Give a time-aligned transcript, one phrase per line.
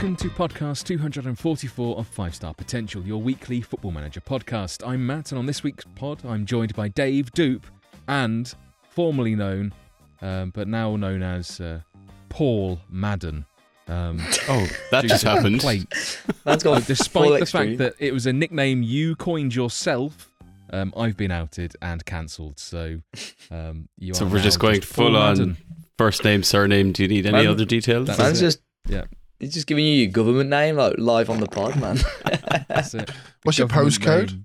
[0.00, 4.82] Welcome to podcast 244 of Five Star Potential, your weekly football manager podcast.
[4.86, 7.64] I'm Matt, and on this week's pod, I'm joined by Dave Doop
[8.08, 8.50] and
[8.88, 9.74] formerly known,
[10.22, 11.80] um, but now known as uh,
[12.30, 13.44] Paul Madden.
[13.88, 15.60] Um, Oh, that just to happened.
[15.60, 16.16] complaints.
[16.44, 17.76] That's Uh, despite the extreme.
[17.76, 20.32] fact that it was a nickname you coined yourself,
[20.72, 22.58] um, I've been outed and cancelled.
[22.58, 23.02] So
[23.50, 25.56] um, you So are we're just going Paul full on Madden.
[25.98, 26.92] first name, surname.
[26.92, 28.06] Do you need any Man- other details?
[28.06, 29.04] That's Man's just Yeah.
[29.40, 31.98] He's just giving you your government name like live on the pod, man.
[32.68, 33.10] That's it.
[33.42, 34.30] What's your Government postcode?
[34.32, 34.44] name.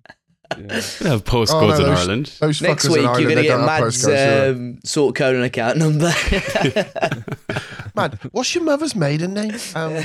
[0.58, 0.82] Yeah.
[1.02, 2.26] We have postcodes Oh, no, in those- Ireland.
[2.40, 4.60] Those Next fuckers week in you're Ireland, gonna they get don't have Mad's postcodes, do
[4.60, 6.12] um, sort code and account number.
[6.30, 6.86] they?
[7.96, 9.56] Mad, what's your mother's maiden name?
[9.74, 10.04] Um,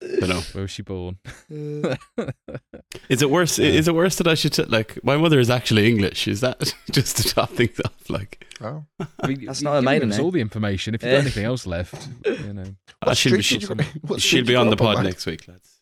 [0.00, 0.40] don't know.
[0.52, 1.18] Where was she born?
[3.08, 3.58] Is it worse?
[3.58, 5.02] Is it worse that I should t- like?
[5.04, 6.26] My mother is actually English.
[6.28, 8.10] Is that just to top things off?
[8.10, 8.84] Like, oh.
[9.20, 10.24] I mean, That's not a given maiden us name.
[10.24, 10.94] all the information.
[10.94, 12.64] If you've got anything else left, you know.
[13.02, 15.24] uh, she'll be, she, did you- what she'll be on the up on, pod next
[15.26, 15.80] week, lads.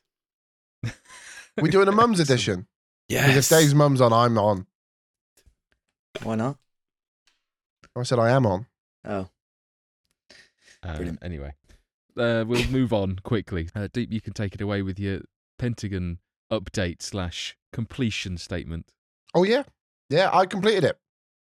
[1.60, 2.66] We're doing a mum's edition.
[3.08, 3.36] Yes.
[3.36, 4.66] If Dave's mum's on, I'm on.
[6.22, 6.56] Why not?
[7.96, 8.66] I said I am on.
[9.04, 9.28] Oh,
[10.82, 11.18] Uh, Brilliant.
[11.22, 11.52] anyway,
[12.16, 13.68] uh, we'll move on quickly.
[13.74, 15.20] Uh, Deep, you can take it away with your
[15.58, 16.18] Pentagon
[16.52, 18.92] update slash completion statement.
[19.34, 19.64] Oh yeah,
[20.10, 20.30] yeah.
[20.32, 20.98] I completed it,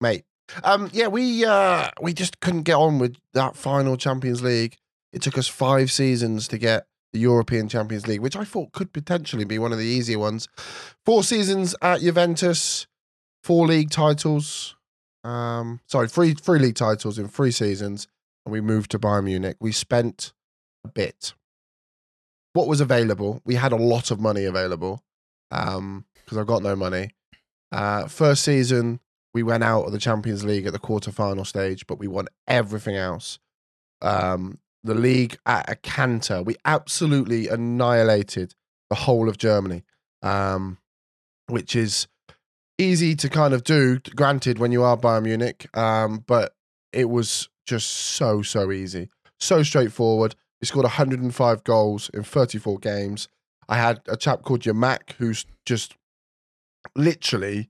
[0.02, 0.26] mate.
[0.64, 4.78] Um, yeah, we uh, we just couldn't get on with that final Champions League.
[5.14, 8.94] It took us five seasons to get the European Champions League, which I thought could
[8.94, 10.48] potentially be one of the easier ones.
[11.06, 12.88] Four seasons at Juventus,
[13.44, 14.76] four league titles.
[15.24, 18.08] Um, sorry, three three league titles in three seasons,
[18.46, 19.58] and we moved to Bayern Munich.
[19.60, 20.34] We spent
[20.84, 21.34] a bit.
[22.54, 23.42] What was available?
[23.46, 25.04] We had a lot of money available,
[25.52, 27.12] um, because I've got no money.
[27.72, 29.00] Uh, first season,
[29.34, 32.96] we went out of the Champions League at the quarterfinal stage, but we won everything
[32.96, 33.40] else.
[34.02, 38.56] Um, the league at a canter, we absolutely annihilated
[38.90, 39.84] the whole of Germany,
[40.22, 40.78] um,
[41.48, 42.08] which is
[42.78, 44.00] easy to kind of do.
[44.16, 46.56] Granted, when you are Bayern Munich, um, but
[46.92, 49.10] it was just so so easy,
[49.40, 50.36] so straightforward.
[50.62, 53.28] We scored 105 goals in 34 games.
[53.68, 55.96] I had a chap called Yamak who's just
[56.96, 57.70] literally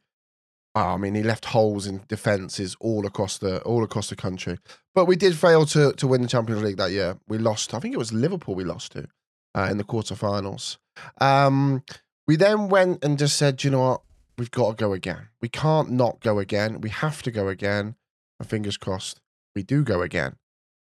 [0.75, 4.57] oh, I mean he left holes in defenses all across the all across the country.
[4.95, 7.17] But we did fail to to win the Champions League that year.
[7.27, 9.07] We lost, I think it was Liverpool we lost to
[9.55, 10.77] uh, in the quarterfinals.
[11.19, 11.83] Um
[12.27, 14.01] we then went and just said, you know what?
[14.37, 15.29] We've got to go again.
[15.41, 16.79] We can't not go again.
[16.79, 17.95] We have to go again.
[18.39, 19.19] And fingers crossed,
[19.55, 20.35] we do go again.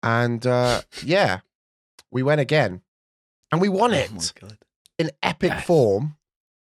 [0.03, 1.40] And uh, yeah,
[2.12, 2.82] we went again.
[3.52, 4.58] And we won it Oh my god.
[4.98, 5.66] in epic Yes.
[5.66, 6.16] form.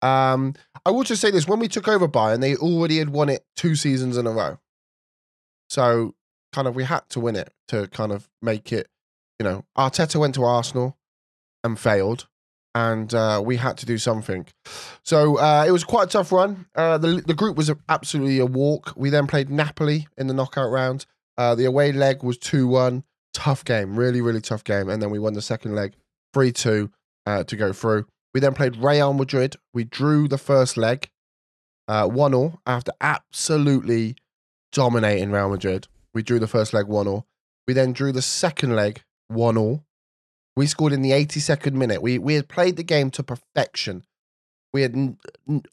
[0.03, 3.29] Um, I will just say this: when we took over Bayern, they already had won
[3.29, 4.59] it two seasons in a row.
[5.69, 6.15] So,
[6.53, 8.89] kind of, we had to win it to kind of make it.
[9.41, 10.97] You know, Arteta went to Arsenal
[11.65, 12.29] and failed,
[12.75, 14.47] and uh, we had to do something.
[15.03, 16.67] So uh, it was quite a tough run.
[16.75, 18.93] Uh, the the group was absolutely a walk.
[18.97, 21.07] We then played Napoli in the knockout round.
[21.37, 23.03] Uh, the away leg was two one.
[23.37, 25.93] Tough game, really, really tough game, and then we won the second leg
[26.33, 26.91] three two
[27.27, 28.07] uh, to go through.
[28.33, 29.57] We then played Real Madrid.
[29.75, 31.11] We drew the first leg,
[31.87, 34.17] uh, one all after absolutely
[34.73, 35.87] dominating Real Madrid.
[36.15, 37.27] We drew the first leg one all.
[37.69, 39.85] We then drew the second leg one all.
[40.57, 42.01] We scored in the 82nd minute.
[42.01, 44.05] We we had played the game to perfection.
[44.73, 44.95] We had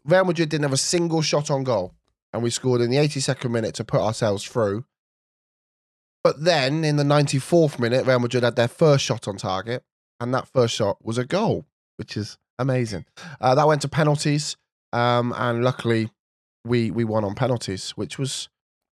[0.04, 1.94] Real Madrid didn't have a single shot on goal,
[2.34, 4.84] and we scored in the 82nd minute to put ourselves through.
[6.24, 9.84] But then in the 94th minute, Real Madrid had their first shot on target,
[10.20, 11.66] and that first shot was a goal,
[11.98, 13.06] which is amazing.
[13.42, 14.56] Uh, that went to penalties,
[14.94, 16.12] um, and luckily
[16.66, 18.48] we we won on penalties, which was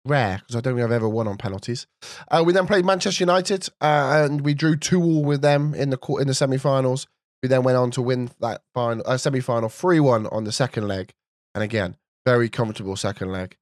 [0.05, 1.85] rare because I don't think I've ever won on penalties.
[2.31, 5.89] Uh, we then played Manchester United, uh, and we drew two all with them in
[5.89, 7.07] the in the semi-finals.
[7.43, 10.87] We then went on to win that final uh, semi-final three one on the second
[10.87, 11.13] leg,
[11.53, 13.55] and again very comfortable second leg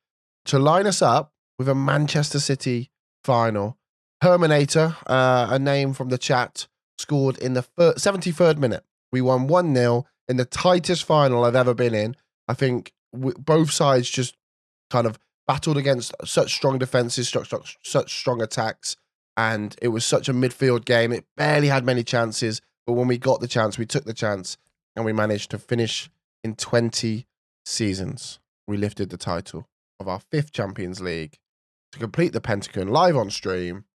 [0.43, 2.89] to line us up with a Manchester City
[3.25, 3.77] final.
[4.21, 6.67] Terminator, uh, a name from the chat,
[6.97, 8.85] scored in the fir- 73rd minute.
[9.11, 12.15] We won 1 0 in the tightest final I've ever been in.
[12.47, 14.35] I think w- both sides just
[14.89, 18.95] kind of battled against such strong defenses, such, such, such strong attacks.
[19.37, 21.11] And it was such a midfield game.
[21.11, 22.61] It barely had many chances.
[22.87, 24.57] But when we got the chance, we took the chance
[24.95, 26.09] and we managed to finish
[26.43, 27.25] in 20
[27.65, 28.39] seasons.
[28.67, 29.67] We lifted the title
[29.99, 31.37] of our fifth Champions League
[31.95, 33.85] to complete the Pentagon live on stream.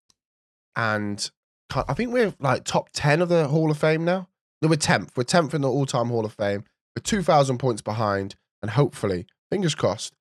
[0.74, 1.30] And
[1.70, 4.28] I think we're like top 10 of the Hall of Fame now.
[4.62, 5.10] No, we're 10th.
[5.16, 6.64] We're 10th in the all time Hall of Fame.
[6.96, 8.34] We're 2,000 points behind.
[8.62, 10.14] And hopefully, fingers crossed,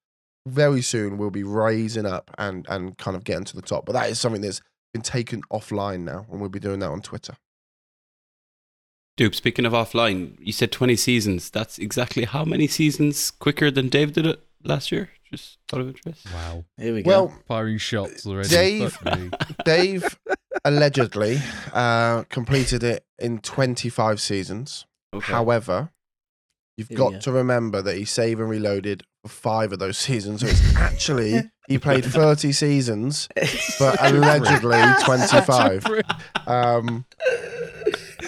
[0.47, 3.85] very soon we'll be rising up and, and kind of getting to the top.
[3.85, 4.61] But that is something that's
[4.93, 6.25] been taken offline now.
[6.31, 7.35] And we'll be doing that on Twitter.
[9.17, 11.49] Dupe, speaking of offline, you said 20 seasons.
[11.49, 15.09] That's exactly how many seasons quicker than Dave did it last year?
[15.31, 16.25] Just out of interest.
[16.33, 16.65] Wow.
[16.77, 17.07] Here we go.
[17.09, 18.49] Well, Firing shots already.
[18.49, 18.97] Dave-
[19.65, 20.17] Dave
[20.65, 21.39] allegedly
[21.73, 24.85] uh, completed it in 25 seasons.
[25.13, 25.31] Okay.
[25.31, 25.91] However,
[26.77, 27.19] you've Here we got go.
[27.19, 30.41] to remember that he saved and reloaded for five of those seasons.
[30.41, 33.27] So it's actually he played 30 seasons,
[33.79, 35.85] but allegedly 25.
[36.47, 37.05] Um,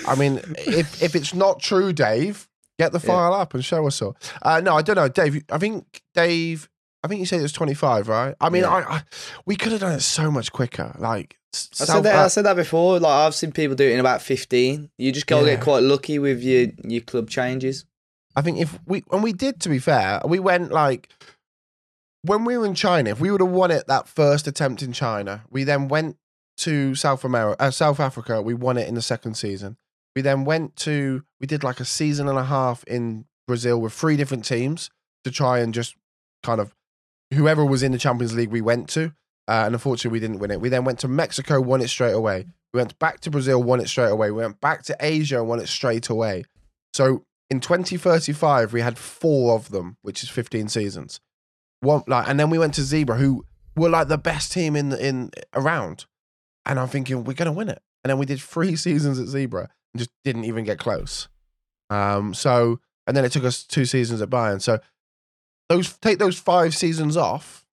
[0.07, 2.47] I mean, if if it's not true, Dave,
[2.81, 3.13] get the Yeah.
[3.13, 4.15] file up and show us all.
[4.41, 5.43] Uh, no, I don't know, Dave.
[5.51, 6.67] I think Dave.
[7.03, 8.35] I think you said it was 25, right?
[8.39, 8.69] I mean, Yeah.
[8.69, 9.03] I, I
[9.45, 10.95] we could have done it so much quicker.
[10.99, 12.15] Like, I South- said that.
[12.15, 12.99] I said that before.
[12.99, 14.89] Like I've seen people do it in about fifteen.
[14.97, 15.55] You just gotta Yeah.
[15.55, 17.85] get quite lucky with your your club changes.
[18.35, 21.09] I think if we and we did to be fair, we went like
[22.23, 23.09] when we were in China.
[23.09, 26.17] If we would have won it that first attempt in China, we then went
[26.57, 28.41] to South America, uh, South Africa.
[28.41, 29.77] We won it in the second season.
[30.15, 33.93] We then went to we did like a season and a half in Brazil with
[33.93, 34.89] three different teams
[35.23, 35.95] to try and just
[36.43, 36.73] kind of
[37.33, 39.13] whoever was in the Champions League we went to.
[39.47, 40.61] Uh, and unfortunately, we didn't win it.
[40.61, 42.45] We then went to Mexico, won it straight away.
[42.73, 44.31] We went back to Brazil, won it straight away.
[44.31, 46.45] We went back to Asia and won it straight away.
[46.93, 51.19] So in 2035, we had four of them, which is 15 seasons.
[51.81, 54.93] One like, and then we went to Zebra, who were like the best team in
[54.93, 56.05] in around.
[56.65, 57.81] And I'm thinking we're gonna win it.
[58.03, 61.27] And then we did three seasons at Zebra just didn't even get close.
[61.89, 64.61] Um, so and then it took us two seasons at Bayern.
[64.61, 64.79] So
[65.69, 67.65] those take those five seasons off,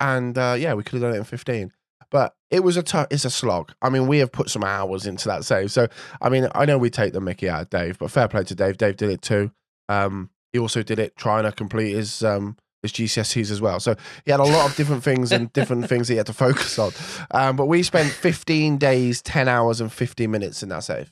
[0.00, 1.72] and uh, yeah, we could have done it in 15.
[2.10, 3.06] But it was a tough.
[3.10, 3.72] It's a slog.
[3.80, 5.72] I mean, we have put some hours into that save.
[5.72, 5.88] So
[6.20, 8.54] I mean, I know we take the Mickey out of Dave, but fair play to
[8.54, 8.76] Dave.
[8.76, 9.50] Dave did it too.
[9.88, 13.80] Um, he also did it trying to complete his um, his GCSEs as well.
[13.80, 13.96] So
[14.26, 16.92] he had a lot of different things and different things he had to focus on.
[17.30, 21.10] Um, but we spent 15 days, 10 hours, and 50 minutes in that save.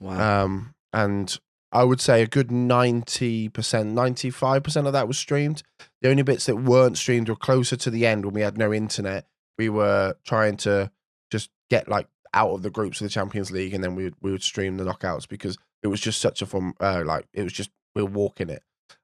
[0.00, 0.44] Wow.
[0.44, 1.38] Um, and
[1.70, 5.62] I would say a good 90%, 95% of that was streamed.
[6.00, 8.72] The only bits that weren't streamed were closer to the end when we had no
[8.72, 9.26] internet.
[9.58, 10.90] We were trying to
[11.30, 14.14] just get like out of the groups of the Champions League and then we would,
[14.20, 17.42] we would stream the knockouts because it was just such a fun, uh, like, it
[17.42, 18.62] was just, we were walking it.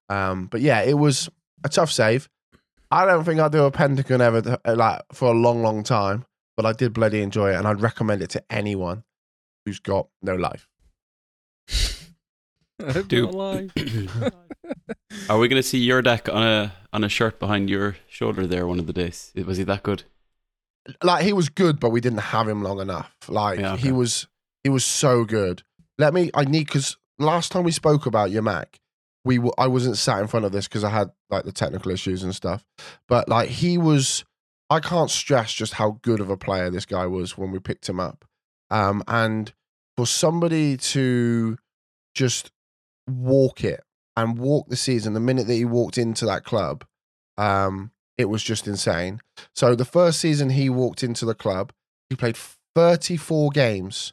[0.08, 1.29] Um, but yeah, it was
[1.64, 2.29] a tough save.
[2.91, 6.25] I don't think I'll do a Pentagon ever, uh, like, for a long, long time,
[6.56, 9.05] but I did bloody enjoy it and I'd recommend it to anyone
[9.67, 10.69] who's got no life.
[13.09, 13.73] Do- alive.
[15.29, 18.47] Are we going to see your deck on a on a shirt behind your shoulder
[18.47, 19.33] there one of the days?
[19.47, 20.05] Was he that good?
[21.03, 23.11] like he was good, but we didn't have him long enough.
[23.29, 23.83] Like Yeah, okay.
[23.83, 24.27] he was,
[24.63, 25.63] he was so good.
[25.99, 26.31] Let me.
[26.35, 28.79] I need because last time we spoke about your Mac,
[29.25, 31.91] we w- I wasn't sat in front of this because I had like the technical
[31.91, 32.65] issues and stuff.
[33.09, 34.25] But like he was,
[34.69, 37.89] I can't stress just how good of a player this guy was when we picked
[37.89, 38.25] him up.
[38.71, 39.53] Um, and
[39.96, 41.56] for somebody to
[42.14, 42.50] just
[43.08, 43.82] walk it
[44.17, 46.84] and walk the season the minute that he walked into that club,
[47.36, 49.20] um, it was just insane.
[49.55, 51.72] So the first season he walked into the club,
[52.08, 52.36] he played
[52.74, 54.13] 34 games.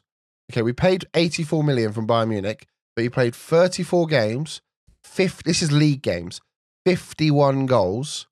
[0.52, 4.60] Okay, we paid 84 million from Bayern Munich, but he played 34 games.
[5.04, 6.40] 50, this is league games.
[6.84, 8.26] 51 goals,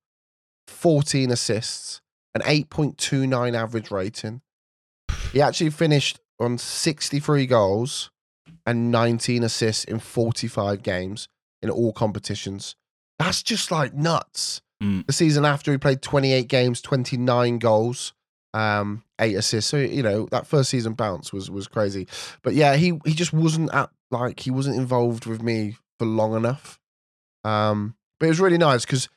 [0.67, 2.01] 14 assists,
[2.35, 4.41] an 8.29 average rating.
[5.33, 8.11] He actually finished on 63 goals
[8.67, 11.29] and 19 assists in 45 games
[11.63, 12.77] in all competitions.
[13.19, 14.63] That's just like nuts.
[14.83, 15.07] Mm.
[15.07, 18.15] The season after, he played 28 games, 29 goals,
[18.55, 19.71] um, eight assists.
[19.71, 22.09] So you know that first season bounce was was crazy.
[22.43, 26.35] But yeah, he he just wasn't at like he wasn't involved with me for long
[26.35, 26.81] enough.
[27.45, 29.09] Um, but it was really nice because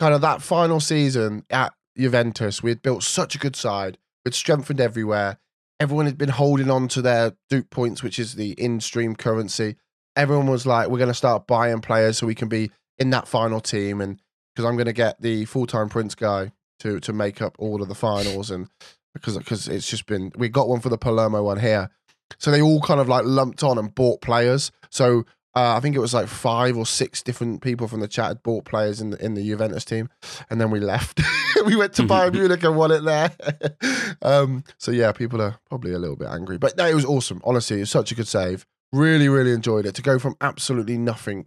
[0.00, 3.98] kind of that final season at Juventus, we had built such a good side.
[4.24, 5.38] We'd strengthened everywhere.
[5.84, 9.76] Everyone had been holding on to their Duke points, which is the in-stream currency.
[10.16, 13.28] Everyone was like, "We're going to start buying players so we can be in that
[13.28, 14.18] final team." And
[14.54, 17.88] because I'm going to get the full-time Prince guy to to make up all of
[17.88, 18.70] the finals, and
[19.12, 21.90] because because it's just been we got one for the Palermo one here,
[22.38, 24.72] so they all kind of like lumped on and bought players.
[24.88, 25.26] So
[25.56, 28.42] uh, I think it was like five or six different people from the chat had
[28.42, 30.08] bought players in the in the Juventus team,
[30.50, 31.20] and then we left.
[31.66, 33.32] we went to Bayern Munich and won it there.
[34.22, 37.40] um, so yeah, people are probably a little bit angry, but no, it was awesome.
[37.44, 38.66] Honestly, it was such a good save.
[38.92, 41.46] Really, really enjoyed it to go from absolutely nothing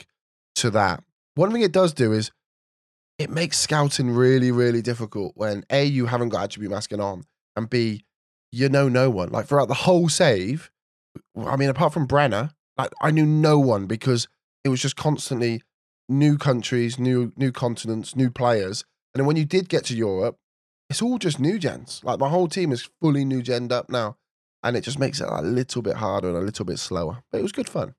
[0.55, 1.03] to that.
[1.35, 2.31] One thing it does do is
[3.19, 7.23] it makes scouting really, really difficult when A, you haven't got attribute masking on,
[7.55, 8.05] and B,
[8.51, 9.29] you know no one.
[9.29, 10.71] Like throughout the whole save,
[11.35, 14.27] I mean, apart from Brenner, like I knew no one because
[14.63, 15.61] it was just constantly
[16.09, 18.83] new countries, new new continents, new players.
[19.13, 20.37] And then when you did get to Europe,
[20.89, 22.01] it's all just new gens.
[22.03, 24.17] Like my whole team is fully new gen up now.
[24.63, 27.23] and it just makes it a little bit harder and a little bit slower.
[27.31, 27.93] But it was good fun.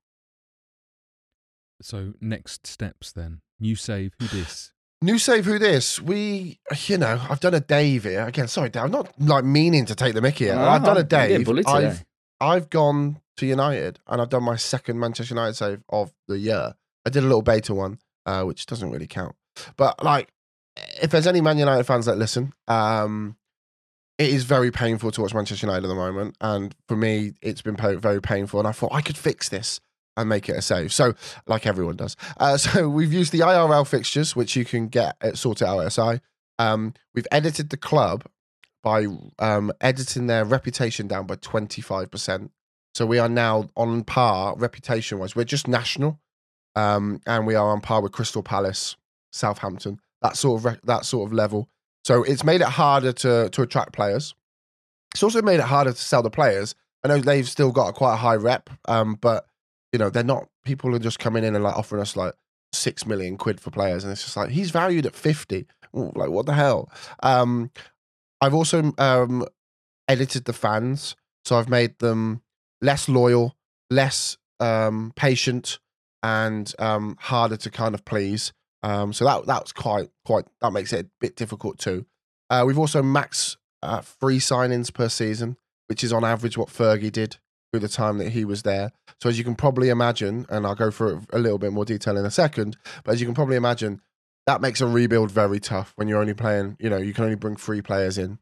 [1.80, 3.40] So next steps then.
[3.60, 4.12] New save.
[4.20, 4.72] Who this?
[5.00, 6.00] New save who this?
[6.00, 8.48] We, you know, I've done a Dave here again.
[8.48, 8.82] Sorry, Dave.
[8.82, 10.56] I'm not like meaning to take the Mickey here.
[10.58, 11.46] I've done a Oh, Dave.
[11.46, 11.86] bullied today.
[11.86, 12.04] I've
[12.40, 16.74] I've gone to United and I've done my second Manchester United save of the year.
[17.06, 19.34] I did a little beta one, uh, which doesn't really count.
[19.76, 20.32] But like,
[21.00, 23.36] if there's any Man United fans that listen, um,
[24.18, 27.62] it is very painful to watch Manchester United at the moment, and for me, it's
[27.62, 28.58] been very painful.
[28.58, 29.80] And I thought I could fix this
[30.16, 30.92] and make it a save.
[30.92, 31.14] So,
[31.46, 32.16] like everyone does.
[32.36, 35.92] Uh, so we've used the IRL fixtures, which you can get at Sort It Out
[35.92, 36.20] SI.
[36.58, 38.24] Um, we've edited the club
[38.82, 39.06] by
[39.38, 42.50] um, editing their reputation down by 25%.
[42.94, 45.36] So we are now on par reputation wise.
[45.36, 46.18] We're just national.
[46.76, 48.96] Um, and we are on par with Crystal Palace,
[49.32, 51.68] Southampton, that sort of that sort of level.
[52.04, 54.34] So it's made it harder to to attract players.
[55.12, 56.74] It's also made it harder to sell the players.
[57.04, 59.46] I know they've still got a quite a high rep, um, but
[59.92, 60.48] you know they're not.
[60.64, 62.34] People are just coming in and like offering us like
[62.72, 65.66] six million quid for players, and it's just like he's valued at fifty.
[65.96, 66.90] Ooh, like what the hell?
[67.22, 67.70] Um,
[68.40, 69.46] I've also um,
[70.06, 72.42] edited the fans, so I've made them
[72.80, 73.56] less loyal,
[73.90, 75.78] less um, patient,
[76.22, 78.52] and um, harder to kind of please.
[78.82, 82.06] Um, so that that's quite quite that makes it a bit difficult too.
[82.50, 85.56] Uh, we've also max uh, free signings per season,
[85.88, 87.36] which is on average what Fergie did
[87.70, 88.92] through the time that he was there.
[89.20, 92.16] So as you can probably imagine, and I'll go through a little bit more detail
[92.16, 94.00] in a second, but as you can probably imagine,
[94.46, 96.76] that makes a rebuild very tough when you're only playing.
[96.80, 98.38] You know, you can only bring three players in.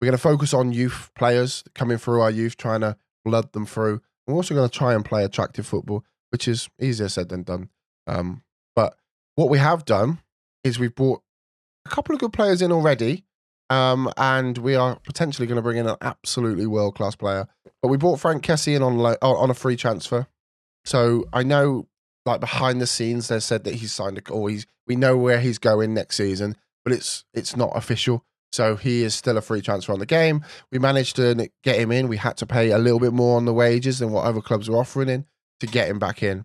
[0.00, 3.66] We're going to focus on youth players coming through our youth, trying to blood them
[3.66, 4.00] through.
[4.26, 7.70] We're also going to try and play attractive football, which is easier said than done.
[8.06, 8.42] Um,
[8.76, 8.96] but
[9.36, 10.18] what we have done
[10.64, 11.22] is we've brought
[11.86, 13.24] a couple of good players in already,
[13.70, 17.46] um, and we are potentially going to bring in an absolutely world class player.
[17.82, 20.26] But we brought Franck Kessie in on lo- on a free transfer,
[20.84, 21.86] so I know
[22.26, 25.40] like behind the scenes they said that he's signed a or he's we know where
[25.40, 28.24] he's going next season, but it's it's not official.
[28.52, 30.44] So he is still a free transfer on the game.
[30.72, 32.08] We managed to get him in.
[32.08, 34.70] We had to pay a little bit more on the wages than what other clubs
[34.70, 35.26] were offering in
[35.60, 36.44] to get him back in.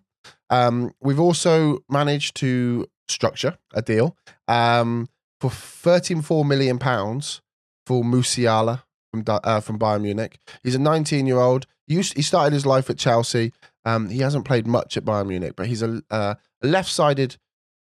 [0.49, 4.17] Um, we've also managed to structure a deal
[4.47, 7.41] um, for 13.4 million pounds
[7.85, 10.39] for Musiala from uh, from Bayern Munich.
[10.63, 11.65] He's a 19 year old.
[11.87, 13.51] He started his life at Chelsea.
[13.85, 17.37] Um, he hasn't played much at Bayern Munich, but he's a, uh, left sided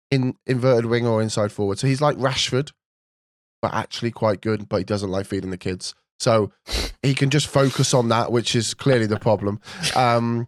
[0.09, 1.79] in inverted wing or inside forward.
[1.79, 2.71] So he's like Rashford,
[3.61, 4.69] but actually quite good.
[4.69, 5.93] But he doesn't like feeding the kids.
[6.19, 6.51] So
[7.01, 9.61] he can just focus on that, which is clearly the problem.
[9.95, 10.47] Um,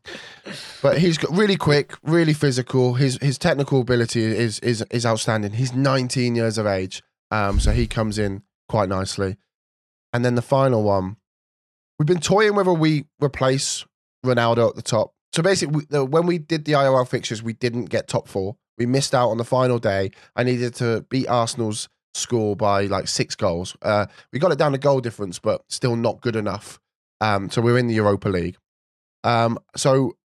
[0.81, 2.95] but he's got really quick, really physical.
[2.95, 5.53] His his technical ability is is is outstanding.
[5.53, 7.01] He's 19 years of age,
[7.31, 9.37] um, so he comes in quite nicely.
[10.13, 11.15] And then the final one,
[11.97, 13.85] we've been toying whether we replace
[14.25, 15.13] Ronaldo at the top.
[15.33, 18.57] So basically, when we did the IRL fixtures, we didn't get top four.
[18.77, 20.11] We missed out on the final day.
[20.35, 23.75] I needed to beat Arsenal's score by like six goals.
[23.81, 26.79] Uh, we got it down to goal difference, but still not good enough.
[27.19, 28.57] Um, so we're in the Europa League.
[29.23, 30.17] Um, so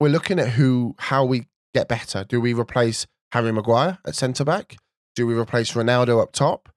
[0.00, 2.24] we're looking at who, how we get better.
[2.24, 4.76] Do we replace Harry Maguire at centre back?
[5.14, 6.68] Do we replace Ronaldo up top?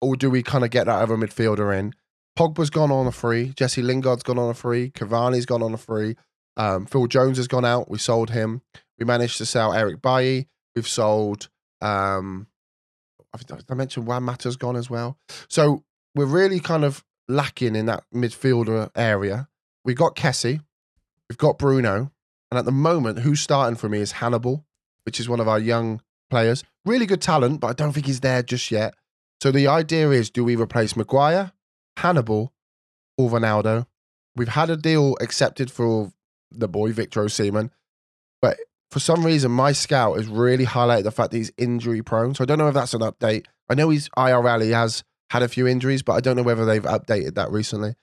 [0.00, 1.92] Or do we kind of get that other midfielder in?
[2.38, 3.52] Pogba's gone on a free.
[3.56, 4.90] Jesse Lingard's gone on a free.
[4.90, 6.14] Cavani's gone on a free.
[6.56, 7.90] Um, Phil Jones has gone out.
[7.90, 8.62] We sold him.
[8.98, 10.46] We managed to sell Eric Bailly.
[10.76, 11.48] We've sold.
[11.80, 12.46] Um,
[13.70, 15.18] I mentioned Juan Mata's gone as well.
[15.48, 19.48] So we're really kind of lacking in that midfielder area.
[19.84, 20.60] We've got Kessie.
[21.28, 22.10] We've got Bruno.
[22.50, 24.64] And at the moment, who's starting for me is Hannibal,
[25.04, 26.64] which is one of our young players.
[26.84, 28.94] Really good talent, but I don't think he's there just yet.
[29.42, 31.52] So the idea is do we replace Maguire,
[31.98, 32.52] Hannibal,
[33.16, 33.86] or Ronaldo?
[34.34, 36.12] We've had a deal accepted for
[36.50, 37.70] the boy, Victor Osimhen,
[38.40, 38.58] but
[38.90, 42.34] for some reason, my scout has really highlighted the fact that he's injury prone.
[42.34, 43.46] So I don't know if that's an update.
[43.68, 46.64] I know he's IRL, he has had a few injuries, but I don't know whether
[46.64, 47.94] they've updated that recently.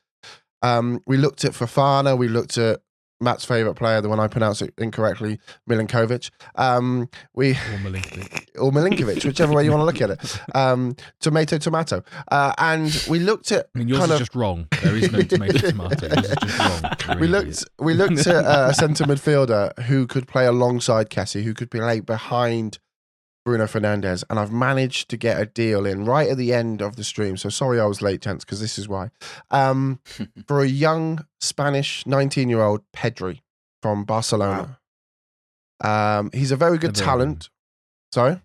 [0.61, 2.81] Um, we looked at Fofana, we looked at
[3.19, 5.39] Matt's favorite player, the one I pronounced it incorrectly,
[5.69, 6.29] Milinkovic.
[6.55, 8.44] Um, we Or Milinkovic.
[8.57, 10.55] Or Milinkovic, whichever way you want to look at it.
[10.55, 14.35] Um, tomato, tomato, uh, and we looked at I mean, yours kind is of just
[14.35, 14.67] wrong.
[14.83, 16.07] There is no tomato tomato.
[16.07, 16.91] Yours is just wrong.
[17.09, 21.43] It we looked we looked at uh, a centre midfielder who could play alongside Kessie,
[21.43, 22.79] who could play behind
[23.45, 26.95] Bruno Fernandes, and I've managed to get a deal in right at the end of
[26.95, 27.37] the stream.
[27.37, 29.11] So sorry I was late, gents, because this is why.
[29.51, 29.99] Um,
[30.47, 33.41] for a young Spanish 19 year old Pedri
[33.83, 34.79] from Barcelona.
[35.83, 37.27] Um, he's a very good Never heard of him.
[37.27, 37.49] talent.
[38.11, 38.41] Sorry,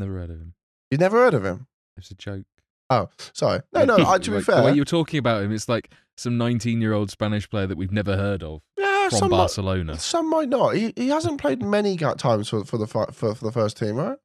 [0.00, 0.54] Never heard of him.
[0.90, 1.66] You've never heard of him?
[1.96, 2.44] It's a joke.
[2.88, 3.96] Oh, sorry, no, no.
[4.06, 6.80] I, to be Like, fair, the way you're talking about him, it's like some 19
[6.80, 9.98] year old Spanish player that we've never heard of Yeah, from some might, Barcelona.
[9.98, 10.70] some might not.
[10.74, 14.18] He he hasn't played many times for for the for, for the first team, right?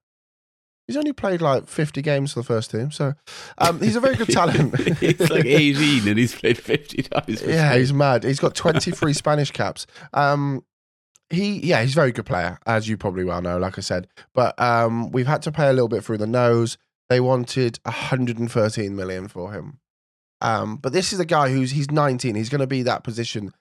[0.88, 3.14] He's only played like fifty games for the first team, so
[3.58, 4.76] um, he's a very good talent.
[5.00, 7.42] he's like 18 and he's played 50 times.
[7.42, 8.24] yeah, he's mad.
[8.24, 9.88] He's got twenty three Spanish caps.
[10.14, 10.64] Um,
[11.36, 13.58] he yeah, he's a very good player, as you probably well know.
[13.58, 16.78] Like I said, but um, we've had to pay a little bit through the nose.
[17.10, 19.80] They wanted 113 million for him.
[20.42, 22.36] Um, but this is a guy who's he's 19.
[22.36, 23.52] He's going to be that position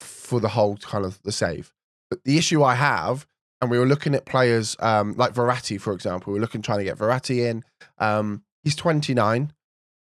[0.00, 1.72] for the whole kind of the save.
[2.10, 3.26] But the issue I have,
[3.60, 6.32] and we were looking at players um, like Verratti, for example.
[6.32, 7.64] We were looking trying to get Verratti in.
[7.98, 9.52] Um, he's 29.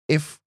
[0.09, 0.40] If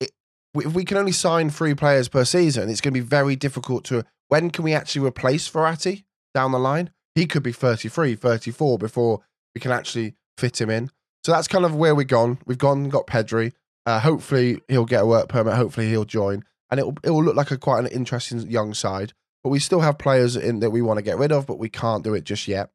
[0.00, 3.84] if we can only sign three players per season, it's going to be very difficult
[3.84, 4.04] to.
[4.28, 6.04] When can we actually replace Verratti
[6.34, 6.90] down the line?
[7.14, 9.20] He could be 33, 34 before
[9.54, 10.90] we can actually fit him in.
[11.24, 12.38] So that's kind of where we've gone.
[12.46, 13.52] We've gone and got Pedri.
[13.84, 15.54] Uh, hopefully he'll get a work permit.
[15.54, 18.74] Hopefully he'll join, and it will it will look like a quite an interesting young
[18.74, 19.14] side.
[19.42, 21.68] But we still have players in that we want to get rid of, but we
[21.68, 22.70] can't do it just yet.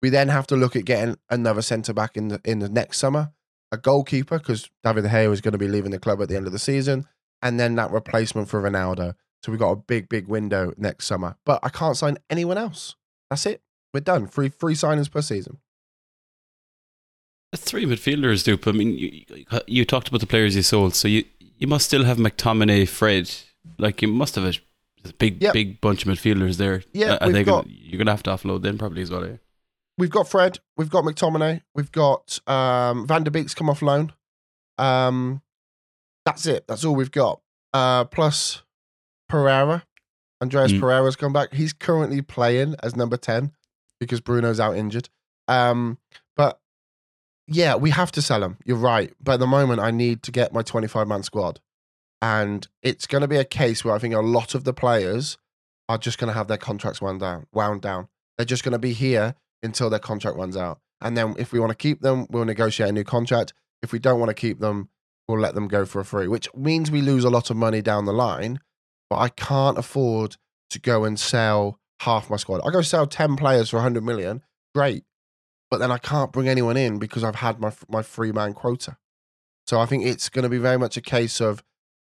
[0.00, 2.98] We then have to look at getting another centre back in the in the next
[2.98, 3.32] summer,
[3.70, 6.46] a goalkeeper because David De is going to be leaving the club at the end
[6.46, 7.06] of the season,
[7.40, 9.14] and then that replacement for Ronaldo.
[9.42, 11.36] So we've got a big big window next summer.
[11.44, 12.94] But I can't sign anyone else.
[13.30, 13.60] That's it.
[13.92, 14.26] We're done.
[14.26, 15.58] Three three signings per season.
[17.50, 18.66] That's three midfielders, Dupe.
[18.66, 19.24] I mean, you,
[19.66, 21.24] you talked about the players you sold, so you
[21.58, 23.30] you must still have McTominay, Fred.
[23.78, 25.52] Like you must have a big Yep.
[25.52, 26.82] big bunch of midfielders there.
[26.92, 29.24] Yeah, Uh, we've they got- gonna, you're gonna have to offload them probably as well.
[29.24, 29.36] Eh?
[29.98, 30.58] We've got Fred.
[30.76, 31.62] We've got McTominay.
[31.74, 34.12] We've got um, Van der Beek's come off loan.
[34.78, 35.42] Um,
[36.24, 36.66] that's it.
[36.66, 37.40] That's all we've got.
[37.74, 38.62] Uh, plus
[39.32, 39.84] Pereira.
[40.42, 40.80] Andreas Mm.
[40.80, 41.52] Pereira's come back.
[41.54, 43.52] He's currently playing as number 10
[43.98, 45.08] because Bruno's out injured.
[45.48, 45.98] Um,
[46.36, 46.60] but
[47.46, 48.58] yeah, we have to sell him.
[48.64, 49.12] You're right.
[49.22, 51.60] But at the moment, I need to get my 25 man squad.
[52.20, 55.38] And it's going to be a case where I think a lot of the players
[55.88, 57.46] are just going to have their contracts wound down.
[57.52, 58.08] Wound down.
[58.36, 60.80] They're just going to be here until their contract runs out.
[61.00, 63.54] And then if we want to keep them, we'll negotiate a new contract.
[63.82, 64.88] If we don't want to keep them,
[65.26, 67.82] we'll let them go for a free, which means we lose a lot of money
[67.82, 68.60] down the line.
[69.12, 70.38] But I can't afford
[70.70, 72.62] to go and sell half my squad.
[72.64, 74.42] I go sell 10 players for 100 million.
[74.74, 75.04] Great.
[75.70, 78.96] But then I can't bring anyone in because I've had my my free man quota.
[79.66, 81.62] So I think it's going to be very much a case of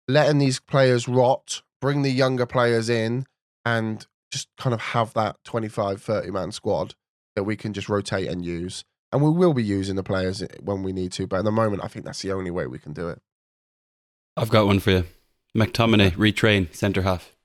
[0.08, 3.26] letting these players rot, bring the younger players in,
[3.66, 6.94] and just kind of have that 25, 30 man squad
[7.36, 8.84] that we can just rotate and use.
[9.12, 11.26] And we will be using the players eh, when we need to.
[11.26, 13.20] But at the moment, I think that's the only way we can do it.
[14.38, 15.06] I've got one for you.
[15.58, 17.36] McTominay retrain centre half.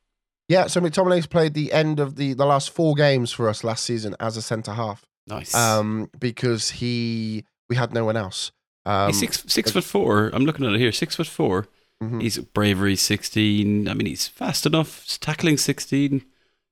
[0.48, 3.82] Yeah, so McTominay's played the end of the, the last four games for us last
[3.84, 5.54] season as a centre half Nice.
[5.54, 8.52] um, because he we had no one else.
[8.84, 10.30] Um, he's six six foot four.
[10.32, 10.92] I'm looking at it here.
[10.92, 11.66] Six foot four.
[12.00, 12.22] mhm.
[12.22, 13.88] He's bravery sixteen.
[13.88, 15.02] I mean, he's fast enough.
[15.02, 16.24] He's tackling sixteen.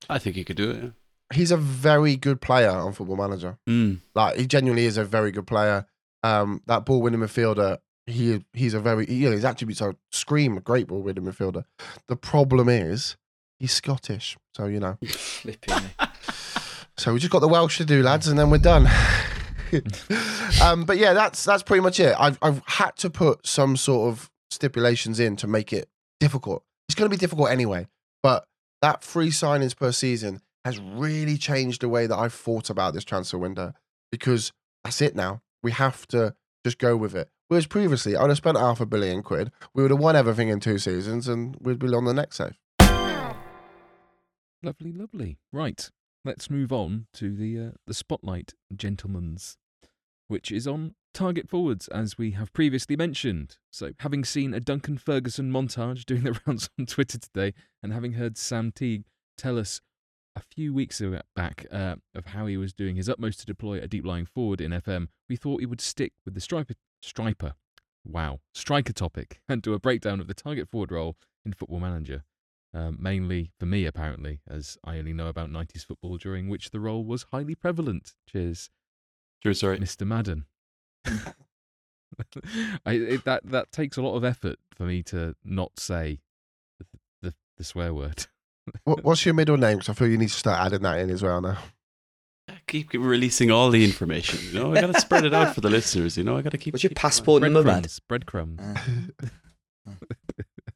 [0.08, 0.92] I think he could do it.
[1.34, 3.58] He's a very good player on Football Manager.
[3.68, 3.98] Mm.
[4.14, 5.86] Like he genuinely is a very good player.
[6.22, 10.56] Um, that ball winning midfielder, he he's a very you know, his attributes are scream
[10.56, 11.64] a great ball winning midfielder.
[12.08, 13.16] The problem is
[13.58, 14.98] he's Scottish, so you know.
[16.96, 18.86] So we just got the Welsh to do, lads, and then we're done.
[20.62, 22.14] um, but yeah, that's that's pretty much it.
[22.18, 25.88] I've I've had to put some sort of stipulations in to make it
[26.20, 26.62] difficult.
[26.88, 27.88] It's going to be difficult anyway,
[28.22, 28.46] but
[28.80, 33.04] that three signings per season has really changed the way that I've thought about this
[33.04, 33.72] transfer window
[34.12, 34.52] because
[34.84, 35.42] that's it now.
[35.62, 37.28] We have to just go with it.
[37.48, 39.50] Whereas previously, I would have spent half a billion quid.
[39.74, 42.59] We would have won everything in two seasons, and we'd be on the next save.
[44.62, 45.38] Lovely, lovely.
[45.52, 45.90] Right,
[46.24, 49.59] let's move on to the uh, the spotlight, gentlemen's,
[50.28, 53.59] which is on target forwards, as we have previously mentioned.
[53.70, 57.52] So, having seen a Duncan Ferguson montage doing the rounds on Twitter today,
[57.83, 59.04] and having heard Sam Teague
[59.37, 59.83] tell us
[60.37, 61.00] a few weeks
[61.37, 64.61] back uh, of how he was doing his utmost to deploy a deep lying forward
[64.61, 67.54] in FM, we thought he would stick with the striper, striper,
[68.04, 72.24] wow, striker topic, and do a breakdown of the target forward role in Football Manager
[72.74, 76.80] um, mainly for me, apparently, as I only know about 90s football during which the
[76.80, 78.14] role was highly prevalent.
[78.28, 78.70] Cheers,
[79.42, 79.78] Sure, sorry.
[79.78, 80.06] Mr.
[80.06, 80.46] Madden.
[82.86, 86.20] I, it, that that takes a lot of effort for me to not say
[86.78, 86.86] the,
[87.22, 88.26] the, the swear word.
[88.84, 89.76] What, what's your middle name?
[89.76, 91.58] Because I feel you need to start adding that in as well now.
[92.74, 94.40] Keep keep releasing all the information.
[94.52, 96.18] You know, I got to spread it out for the listeners.
[96.18, 96.74] You know, I got to keep.
[96.74, 97.84] What's your keep- passport number, man?
[98.08, 98.56] Breadcrumbs.
[98.58, 99.12] Breadcrumbs.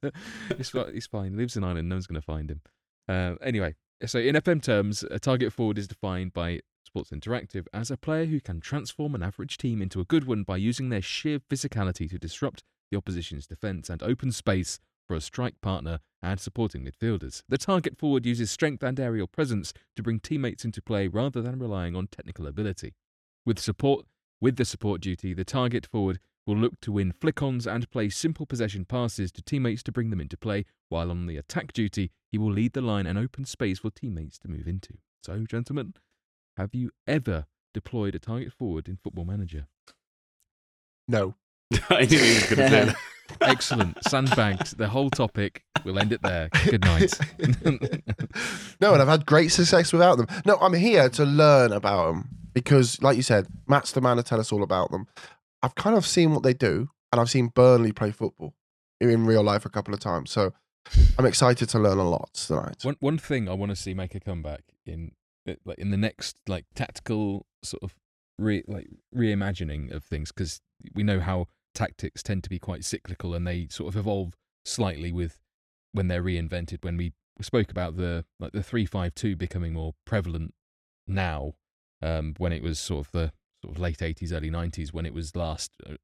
[0.00, 0.10] Uh,
[0.50, 1.32] it's, he's fine.
[1.32, 1.88] He lives in Ireland.
[1.88, 2.60] No one's going to find him.
[3.08, 3.74] Uh, anyway,
[4.06, 8.26] so in FM terms, a target forward is defined by Sports Interactive as a player
[8.26, 12.08] who can transform an average team into a good one by using their sheer physicality
[12.10, 17.42] to disrupt the opposition's defence and open space for a strike partner and supporting midfielders.
[17.48, 21.58] The target forward uses strength and aerial presence to bring teammates into play rather than
[21.58, 22.94] relying on technical ability.
[23.44, 24.06] With support
[24.40, 28.46] with the support duty, the target forward will look to win flick-ons and play simple
[28.46, 32.38] possession passes to teammates to bring them into play, while on the attack duty, he
[32.38, 34.94] will lead the line and open space for teammates to move into.
[35.24, 35.94] So, gentlemen,
[36.56, 39.66] have you ever deployed a target forward in Football Manager?
[41.08, 41.34] No.
[41.90, 42.96] I knew he was going to say that.
[43.40, 44.02] Excellent.
[44.04, 45.62] Sandbagged the whole topic.
[45.84, 46.48] We'll end it there.
[46.64, 47.12] Good night.
[48.80, 50.26] no, and I've had great success without them.
[50.44, 54.22] No, I'm here to learn about them because, like you said, Matt's the man to
[54.22, 55.06] tell us all about them.
[55.62, 58.54] I've kind of seen what they do, and I've seen Burnley play football
[59.00, 60.30] in real life a couple of times.
[60.30, 60.52] So
[61.18, 62.76] I'm excited to learn a lot tonight.
[62.82, 65.12] one one thing I want to see make a comeback in
[65.48, 67.94] uh, like in the next like tactical sort of
[68.38, 70.60] re like reimagining of things because
[70.94, 71.46] we know how
[71.78, 75.38] tactics tend to be quite cyclical and they sort of evolve slightly with
[75.92, 76.84] when they're reinvented.
[76.84, 80.54] When we spoke about the like the three five two becoming more prevalent
[81.06, 81.54] now,
[82.02, 85.14] um, when it was sort of the sort of late eighties, early nineties, when it
[85.14, 85.94] was last uh,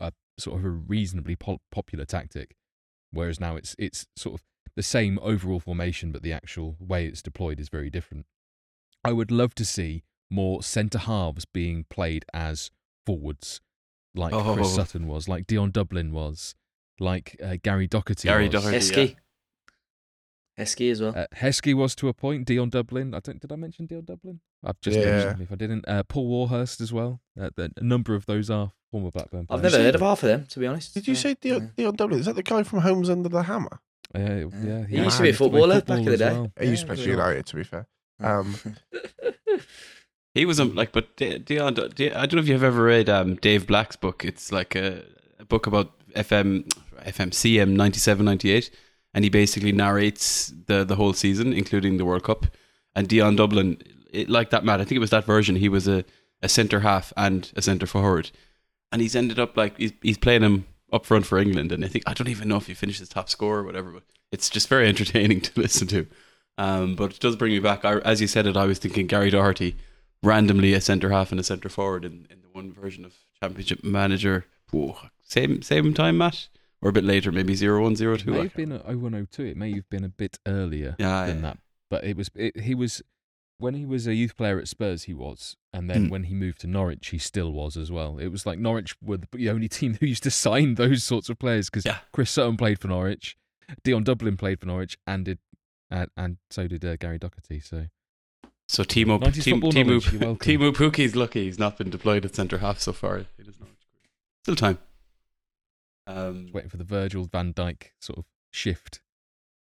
[0.00, 2.56] a sort of a reasonably pop- popular tactic,
[3.12, 4.42] whereas now it's it's sort of
[4.74, 8.26] the same overall formation, but the actual way it's deployed is very different.
[9.04, 12.70] I would love to see more centre halves being played as
[13.06, 13.60] forwards,
[14.14, 14.54] like Oh.
[14.54, 16.54] Chris Sutton was, like Dion Dublin was,
[17.00, 18.28] like uh, Gary Doherty.
[18.28, 18.62] Gary was.
[18.62, 18.76] Doherty.
[18.78, 19.16] Heskey.
[20.58, 21.14] Heskey as well.
[21.16, 22.46] Uh, Heskey was to a point.
[22.46, 23.14] Dion Dublin.
[23.14, 23.40] I don't.
[23.40, 24.40] Did I mention Dion Dublin?
[24.62, 25.04] I've just Yeah.
[25.06, 25.84] mentioned him if I didn't.
[25.88, 27.20] Uh, Paul Warhurst as well.
[27.40, 29.46] Uh, the, a number of those are former Blackburn.
[29.46, 29.58] Players.
[29.64, 30.92] I've never heard of half of them, to be honest.
[30.92, 31.20] Did you Yeah.
[31.20, 31.68] say Dion, Yeah.
[31.84, 32.20] Dion Dublin?
[32.20, 33.80] Is that the guy from Homes Under the Hammer?
[34.14, 36.32] Uh, yeah, He used to be a footballer football back in the day.
[36.32, 36.52] well.
[36.60, 37.10] He used to Yeah, play for.
[37.10, 37.86] United, to be fair.
[38.20, 38.54] Um,
[40.34, 41.44] He was um, like, but Dion,
[41.78, 44.24] I don't know if you've ever read um, Dave Black's book.
[44.24, 45.02] It's like a,
[45.38, 48.70] a book about FM, FMCM 97, 98.
[49.14, 52.46] And he basically narrates the, the whole season, including the World Cup.
[52.96, 53.76] And Dion Dublin,
[54.10, 55.56] it, like that, Matt, I think it was that version.
[55.56, 56.02] He was a,
[56.40, 58.30] a centre half and a centre forward.
[58.90, 61.72] And he's ended up like, he's, he's playing him up front for England.
[61.72, 63.90] And I think, I don't even know if he finished as top score or whatever,
[63.90, 66.06] but it's just very entertaining to listen to.
[66.56, 67.84] Um, but it does bring me back.
[67.84, 69.76] I, as you said it, I was thinking Gary Doherty
[70.22, 73.82] randomly a centre half and a centre forward in, in the one version of Championship
[73.84, 74.46] Manager.
[74.70, 76.48] Whoa, same same time, Matt,
[76.80, 78.30] or a bit later, maybe zero one zero It two.
[78.32, 79.42] may have been a 0102.
[79.44, 81.42] It may have been a bit earlier Yeah, than yeah.
[81.42, 81.58] that.
[81.90, 82.30] But it was.
[82.34, 83.02] It, he was
[83.58, 85.04] when he was a youth player at Spurs.
[85.04, 86.10] He was, and then Mm.
[86.10, 88.18] when he moved to Norwich, he still was as well.
[88.18, 91.28] It was like Norwich were the the only team who used to sign those sorts
[91.28, 91.98] of players because Yeah.
[92.12, 93.36] Chris Sutton played for Norwich,
[93.84, 95.38] Dion Dublin played for Norwich, and did.
[95.90, 97.60] And, and so did uh, Gary Doherty.
[97.60, 97.88] So
[98.68, 100.20] So Timo 90s Team, football Timu knowledge, you're.
[100.36, 103.18] Teemu Pukki's lucky he's not been deployed at centre half so far.
[103.18, 103.68] It is not.
[104.44, 104.78] Still time.
[106.06, 109.00] Um, waiting for the Virgil Van Dijk sort of shift.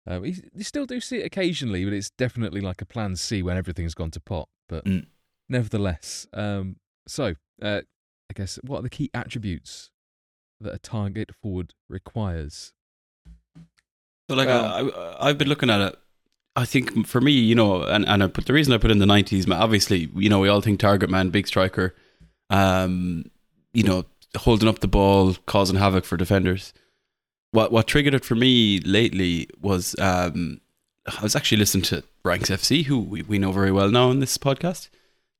[0.09, 3.41] Uh, we, you still do see it occasionally, but it's definitely like a plan C
[3.41, 4.47] when everything's gone to pot.
[4.69, 5.07] But Mm.
[5.49, 7.81] nevertheless, um, so uh,
[8.29, 9.91] I guess what are the key attributes
[10.61, 12.73] that a target forward requires?
[14.29, 15.99] So like Well- I, I, I've been looking at it.
[16.55, 18.99] I think for me, you know, and and I put the reason I put in
[18.99, 21.95] the nineties, obviously, you know, we all think target man, big striker,
[22.49, 23.25] um,
[23.73, 24.05] you know,
[24.37, 26.73] holding up the ball, causing havoc for defenders.
[27.51, 30.61] What what triggered it for me lately was um,
[31.05, 34.19] I was actually listening to Ranks FC, who we, we know very well now in
[34.19, 34.89] this podcast,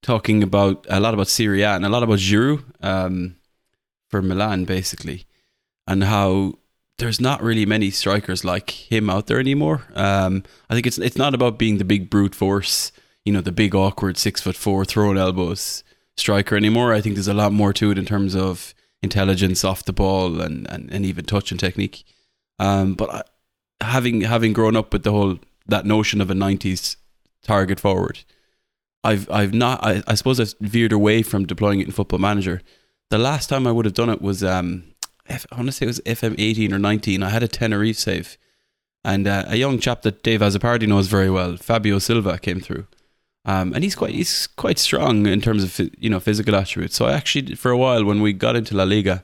[0.02, 3.38] talking about a lot about Serie A and a lot about Giroud um,
[4.10, 5.26] for Milan, basically,
[5.88, 6.56] and how
[6.97, 9.84] there's not really many strikers like him out there anymore.
[9.95, 12.91] Um, I think it's it's not about being the big brute force,
[13.25, 15.84] you know, the big awkward six foot four throwing elbows
[16.17, 16.93] striker anymore.
[16.93, 20.39] I think there's a lot more to it in terms of intelligence off the ball
[20.39, 22.03] and, and, and even touch and technique.
[22.60, 23.23] Um, but I,
[23.82, 26.97] having having grown up with the whole that notion of a '90s
[27.41, 28.19] target forward,
[29.03, 32.62] I've I've not I, I suppose I've veered away from deploying it in Football Manager.
[33.10, 34.92] The last time I would have done it was um,
[35.29, 37.23] I want to say it was FM 18 or 19.
[37.23, 38.38] I had a Tenerife save,
[39.03, 42.88] and uh, a young chap that Dave Azzopardi knows very well, Fabio Silva, came through.
[43.45, 46.95] Um, and he's quite he's quite strong in terms of you know physical attributes.
[46.95, 49.23] So I actually for a while when we got into La Liga,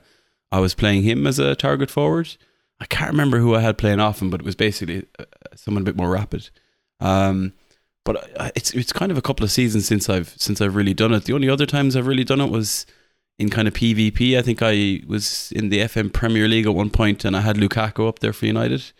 [0.52, 2.36] I was playing him as a target forward.
[2.80, 5.82] I can't remember who I had playing off him, but it was basically uh, someone
[5.82, 6.50] a bit more rapid.
[7.00, 7.54] Um,
[8.04, 11.14] but it's it's kind of a couple of seasons since I've since I've really done
[11.14, 11.24] it.
[11.24, 12.84] The only other times I've really done it was
[13.40, 14.36] in kind of PvP.
[14.36, 17.56] I think I was in the FM Premier League at one point, and I had
[17.56, 18.92] Lukaku up there for United.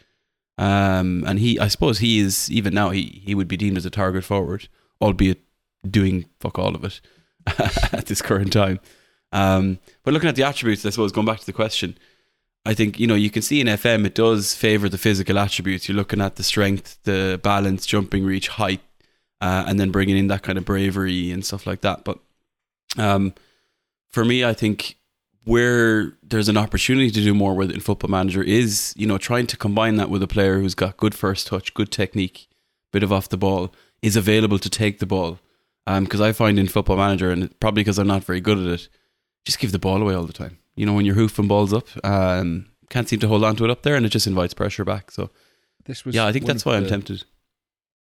[0.57, 3.85] Um, and he, I suppose, he is even now he he would be deemed as
[3.85, 4.69] a target forward,
[5.01, 5.41] albeit
[5.89, 7.03] doing fuck all of it
[7.93, 8.81] at this current time.
[9.31, 11.99] Um, but looking at the attributes, I suppose going back to the question,
[12.65, 15.87] I think you know you can see in FM it does favor the physical attributes.
[15.87, 18.81] You're looking at the strength, the balance, jumping reach, height,
[19.43, 22.05] uh, and then bringing in that kind of bravery and stuff like that.
[22.05, 22.19] But
[22.97, 23.35] um,
[24.11, 24.97] for me, I think
[25.45, 29.47] where there's an opportunity to do more with in Football Manager is you know trying
[29.49, 32.49] to combine that with a player who's got good first touch, good technique,
[32.93, 35.39] bit of off the ball, is available to take the ball.
[35.87, 38.67] Because um, I find in Football Manager, and probably because I'm not very good at
[38.67, 38.89] it,
[39.45, 41.87] just give the ball away all the time you know, when you're hoofing balls up,
[42.05, 44.83] um, can't seem to hold on to it up there, and it just invites pressure
[44.83, 45.11] back.
[45.11, 45.29] So,
[45.85, 47.25] this was yeah, I think that's why the, I'm tempted.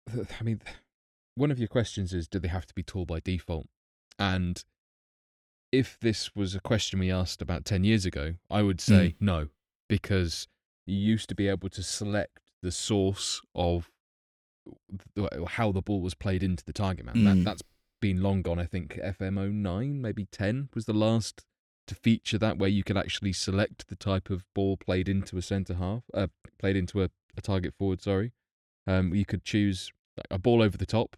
[0.39, 0.61] I mean,
[1.33, 3.67] one of your questions is, do they have to be tall by default?
[4.19, 4.63] And
[5.71, 9.15] if this was a question we asked about ten years ago, I would say mm.
[9.19, 9.47] no,
[9.89, 10.47] because
[10.85, 13.89] you used to be able to select the source of
[15.47, 17.15] how the ball was played into the target man.
[17.15, 17.25] Mm.
[17.25, 17.61] That, that's
[18.01, 18.59] been long gone.
[18.59, 21.45] I think FM 09, maybe 10 was the last
[21.87, 25.41] to feature that where you could actually select the type of ball played into a
[25.41, 26.27] centre half, uh,
[26.59, 28.01] played into a, a target forward.
[28.01, 28.33] Sorry,
[28.85, 29.91] um, you could choose
[30.29, 31.15] a ball over the top,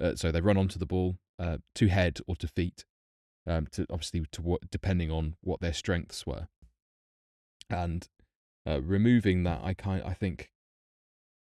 [0.00, 2.84] uh, so they run onto the ball uh, to head or to feet,
[3.46, 6.48] um, to obviously to what depending on what their strengths were,
[7.70, 8.08] and
[8.68, 10.50] uh, removing that, I kind I think,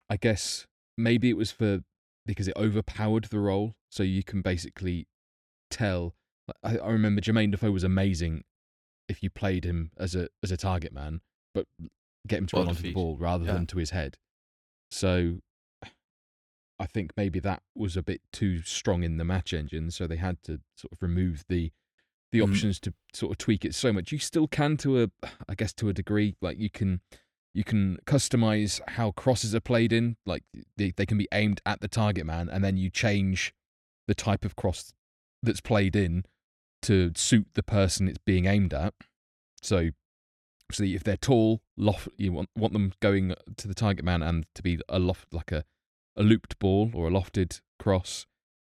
[0.09, 1.81] I guess maybe it was for
[2.25, 5.07] because it overpowered the role, so you can basically
[5.69, 6.15] tell
[6.63, 8.43] I, I remember Jermaine Defoe was amazing
[9.07, 11.21] if you played him as a as a target man,
[11.53, 11.65] but
[12.27, 13.53] get him to ball run onto the ball rather yeah.
[13.53, 14.17] than to his head.
[14.91, 15.39] So
[16.79, 20.17] I think maybe that was a bit too strong in the match engine, so they
[20.17, 21.71] had to sort of remove the
[22.31, 22.49] the mm.
[22.49, 24.11] options to sort of tweak it so much.
[24.11, 25.09] You still can to a
[25.47, 27.01] I guess to a degree, like you can
[27.53, 30.43] you can customize how crosses are played in, like
[30.77, 33.53] they, they can be aimed at the target man, and then you change
[34.07, 34.93] the type of cross
[35.41, 36.25] that's played in
[36.81, 38.93] to suit the person it's being aimed at.
[39.61, 39.89] So,
[40.71, 44.45] so if they're tall, loft, you want want them going to the target man and
[44.55, 45.65] to be a loft like a
[46.15, 48.25] a looped ball or a lofted cross.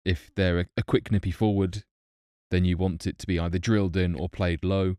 [0.06, 1.84] If they're a, a quick nippy forward,
[2.51, 4.95] then you want it to be either drilled in or played low.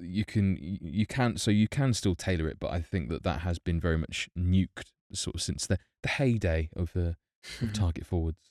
[0.00, 3.40] You can you can so you can still tailor it, but I think that that
[3.40, 7.16] has been very much nuked sort of since the the heyday of the
[7.62, 8.50] of target forwards.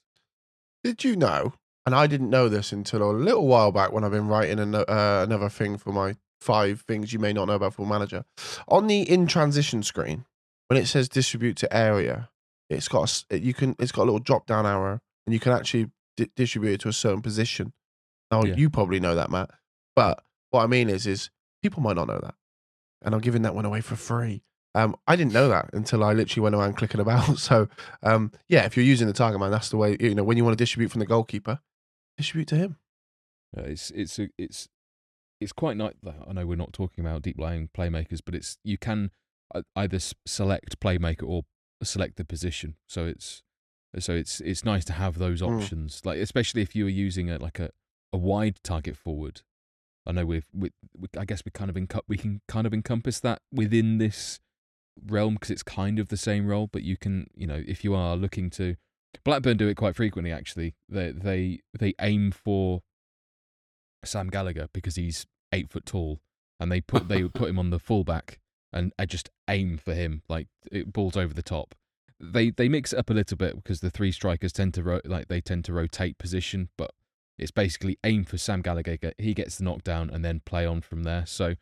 [0.83, 1.53] Did you know
[1.85, 4.75] and I didn't know this until a little while back when I've been writing an,
[4.75, 8.25] uh, another thing for my five things you may not know about Full Manager.
[8.67, 10.25] On the in transition screen,
[10.67, 12.29] when it says distribute to area,
[12.69, 15.51] it's got a, you can it's got a little drop down arrow, and you can
[15.51, 17.73] actually di- distribute it to a certain position.
[18.33, 18.55] Now yeah.
[18.55, 19.51] you probably know that, Matt,
[19.95, 21.29] but what I mean is, is
[21.61, 22.35] people might not know that,
[23.03, 24.43] and I'm giving that one away for free.
[24.75, 27.37] Um, I didn't know that until I literally went around clicking about.
[27.37, 27.67] So,
[28.01, 29.97] um, yeah, if you're using the target man, that's the way.
[29.99, 31.59] You know, when you want to distribute from the goalkeeper,
[32.17, 32.77] distribute to him.
[33.55, 34.67] Uh, it's it's it's
[35.39, 35.93] it's quite nice.
[36.27, 39.11] I know we're not talking about deep lying playmakers, but it's you can
[39.53, 41.43] uh, either select playmaker or
[41.83, 42.75] select the position.
[42.87, 43.43] So it's
[43.99, 45.53] so it's it's nice to have those hmm.
[45.53, 46.01] options.
[46.01, 46.05] Mm.
[46.07, 47.69] Like especially if you are using a like a,
[48.13, 49.41] a wide target forward.
[50.05, 52.73] I know we've we, we I guess we kind of encu- we can kind of
[52.73, 54.39] encompass that within this
[55.05, 56.67] realm because it's kind of the same role.
[56.71, 58.75] But you can you know if you are looking to
[59.23, 60.31] Blackburn do it quite frequently.
[60.31, 62.81] Actually, they they they aim for
[64.05, 66.19] Sam Gallagher because he's eight foot tall,
[66.59, 68.39] and they put they put him on the fullback
[68.73, 71.75] and I just aim for him like it balls over the top.
[72.19, 75.01] They they mix it up a little bit because the three strikers tend to ro-
[75.05, 76.91] like they tend to rotate position, but
[77.37, 78.97] it's basically aim for Sam Gallagher.
[79.17, 81.25] He gets the knockdown and then play on from there.
[81.25, 81.55] So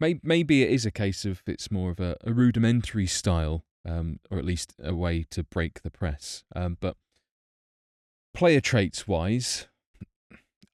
[0.00, 4.38] maybe it is a case of it's more of a, a rudimentary style um, or
[4.38, 6.44] at least a way to break the press.
[6.54, 6.96] Um, but
[8.34, 9.68] player traits wise,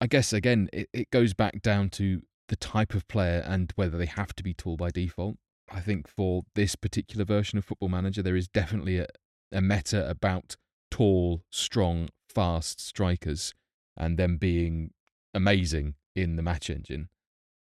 [0.01, 3.99] I guess again it, it goes back down to the type of player and whether
[3.99, 5.37] they have to be tall by default.
[5.71, 9.07] I think for this particular version of Football Manager, there is definitely a,
[9.53, 10.57] a meta about
[10.91, 13.53] tall, strong, fast strikers
[13.99, 14.93] and them being
[15.35, 17.09] amazing in the match engine.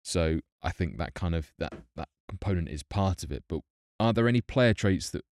[0.03, 3.43] So I think that kind of that that component is part of it.
[3.47, 3.61] But
[3.99, 5.23] are there any player traits that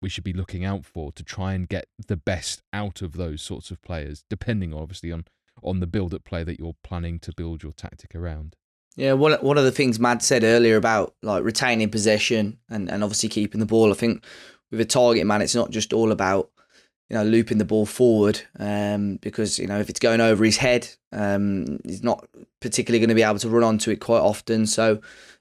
[0.00, 3.40] we should be looking out for to try and get the best out of those
[3.40, 5.24] sorts of players, depending obviously on
[5.62, 8.56] on the build up play that you're planning to build your tactic around.
[8.96, 13.02] Yeah, one one of the things Mad said earlier about like retaining possession and, and
[13.02, 13.90] obviously keeping the ball.
[13.90, 14.24] I think
[14.70, 16.50] with a target man, it's not just all about
[17.12, 20.56] you know looping the ball forward um, because you know if it's going over his
[20.56, 22.26] head, um, he's not
[22.60, 24.66] particularly going to be able to run onto it quite often.
[24.66, 25.00] So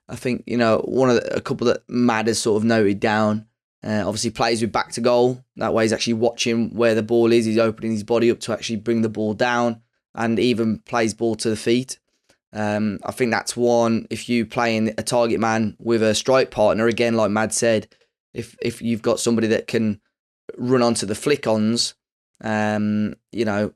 [0.09, 2.99] I think you know one of the, a couple that Mad has sort of noted
[2.99, 3.47] down
[3.83, 5.43] uh, obviously, plays with back to goal.
[5.55, 7.45] That way, he's actually watching where the ball is.
[7.45, 9.81] He's opening his body up to actually bring the ball down,
[10.13, 11.97] and even plays ball to the feet.
[12.53, 14.05] Um, I think that's one.
[14.09, 17.87] If you playing a target man with a strike partner, again, like Mad said,
[18.33, 19.99] if if you've got somebody that can
[20.57, 21.95] run onto the flick-ons,
[22.43, 23.73] um, you know,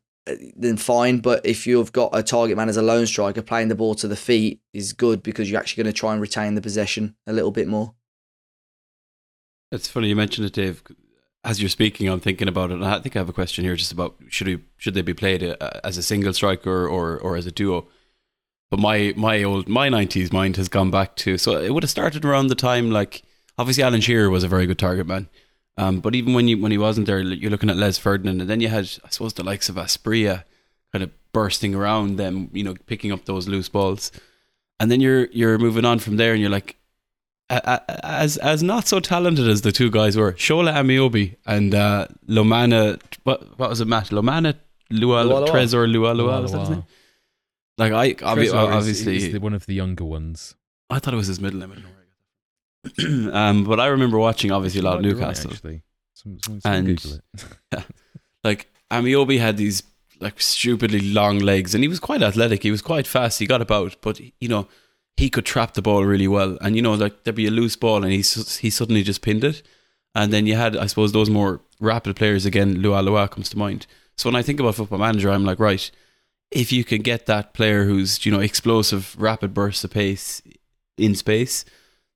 [0.56, 1.20] then fine.
[1.20, 4.08] But if you've got a target man as a lone striker, playing the ball to
[4.08, 7.34] the feet is good because you're actually going to try and retain the possession a
[7.34, 7.94] little bit more.
[9.72, 10.84] It's funny you mentioned it, Dave.
[11.44, 12.76] As you're speaking, I'm thinking about it.
[12.76, 15.14] And I think I have a question here, just about should we should they be
[15.14, 17.88] played uh, as a single striker or or as a duo?
[18.72, 21.90] But my my old my '90s mind has gone back to so it would have
[21.92, 23.22] started around the time like
[23.60, 25.30] obviously Alan Shearer was a very good target man,
[25.78, 28.50] um, but even when you when he wasn't there, you're looking at Les Ferdinand, and
[28.50, 30.44] then you had I suppose the likes of Asprilla
[30.92, 34.12] kind of bursting around them, you know, picking up those loose balls,
[34.80, 36.78] and then you're you're moving on from there, and you're like,
[37.50, 43.00] as as not so talented as the two guys were, Shola Ameobi and uh, Lomana,
[43.24, 44.08] what what was it, Matt?
[44.10, 44.56] Lomana
[44.90, 45.48] Lua, Lua, Lua.
[45.50, 46.84] Trezor Lua Lua, Wow, was that his name?
[47.78, 50.56] Like I obvi- Trezor is- obviously is the- one of the younger ones.
[50.90, 51.84] I thought it was his middle name.
[53.34, 55.52] um, but I remember watching obviously a lot of right, Newcastle.
[55.52, 55.84] actually.
[56.14, 57.84] Some, some, some And- it.
[58.44, 59.84] like Ameobi had these
[60.20, 62.64] like stupidly long legs and he was quite athletic.
[62.64, 63.40] He was quite fast.
[63.40, 64.68] He got about but you know
[65.18, 66.58] he could trap the ball really well.
[66.62, 69.44] And you know like there'd be a loose ball and he he suddenly just pinned
[69.44, 69.62] it.
[70.14, 72.82] And then you had I suppose those more rapid players again.
[72.82, 73.88] Lua Lua comes to mind.
[74.18, 75.90] So when I think about football manager I'm like right
[76.52, 80.42] if you can get that player who's you know explosive rapid bursts of pace
[80.98, 81.66] in space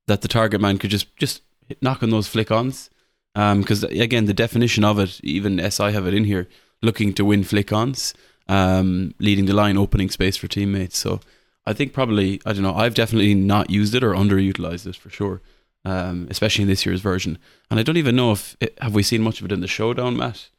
[0.09, 1.41] that the target man could just just
[1.81, 2.89] knock on those flick ons.
[3.33, 6.47] Because again the definition of it even SI have it in here
[6.81, 8.13] looking to win flick ons
[8.47, 10.97] um, leading the line opening space for teammates.
[10.97, 11.19] So
[11.65, 15.09] I think probably I don't know I've definitely not used it or underutilized it for
[15.09, 15.41] sure
[15.85, 17.37] um, especially in this year's version.
[17.71, 19.67] And I don't even know if it, have we seen much of it in the
[19.77, 20.49] showdown Matt?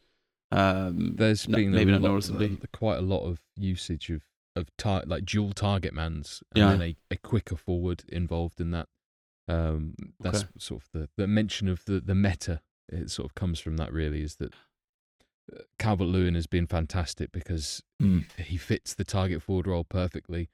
[0.51, 2.57] Um, There's no- been maybe not noticeably.
[2.73, 4.21] quite a lot of usage of
[4.55, 6.71] of tar- like dual target mans and Yeah.
[6.71, 8.87] then a, a quicker forward involved in that.
[9.47, 10.47] Um, that's Okay.
[10.57, 12.61] sort of the, the mention of the, the meta.
[12.89, 14.53] It sort of comes from that really is that
[15.53, 18.25] uh, Calvert Lewin has been fantastic because Mm.
[18.39, 20.49] he fits the target forward role perfectly.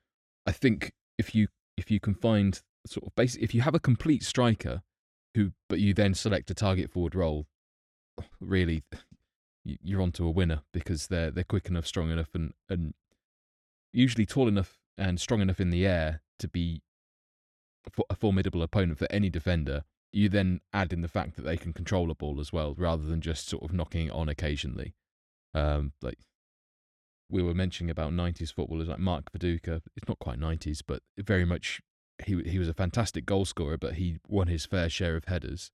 [0.45, 1.47] I think if you
[1.77, 4.81] if you can find sort of basic if you have a complete striker
[5.35, 7.47] who but you then select a target forward role,
[8.39, 8.83] really
[9.63, 12.93] you- you're onto a winner because they're they're quick enough, strong enough, and and
[13.93, 16.81] usually tall enough and strong enough in the air to be
[18.09, 19.83] a formidable opponent for any defender.
[20.11, 23.03] You then add in the fact that they can control a ball as well, rather
[23.03, 24.95] than just sort of knocking it on occasionally.
[25.53, 26.19] Um, like
[27.29, 29.81] we were mentioning about '90s footballers like Mark Viduka.
[29.95, 31.81] It's not quite '90s, but very much
[32.25, 35.71] he he was a fantastic goal scorer, but he won his fair share of headers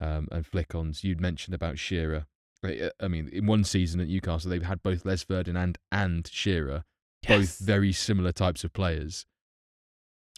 [0.00, 1.04] um, and flick-ons.
[1.04, 2.26] You'd mentioned about Shearer.
[2.64, 6.84] I I mean, in one season at Newcastle, they've had both Les Ferdinand and Shearer,
[7.26, 9.26] both very similar types of players,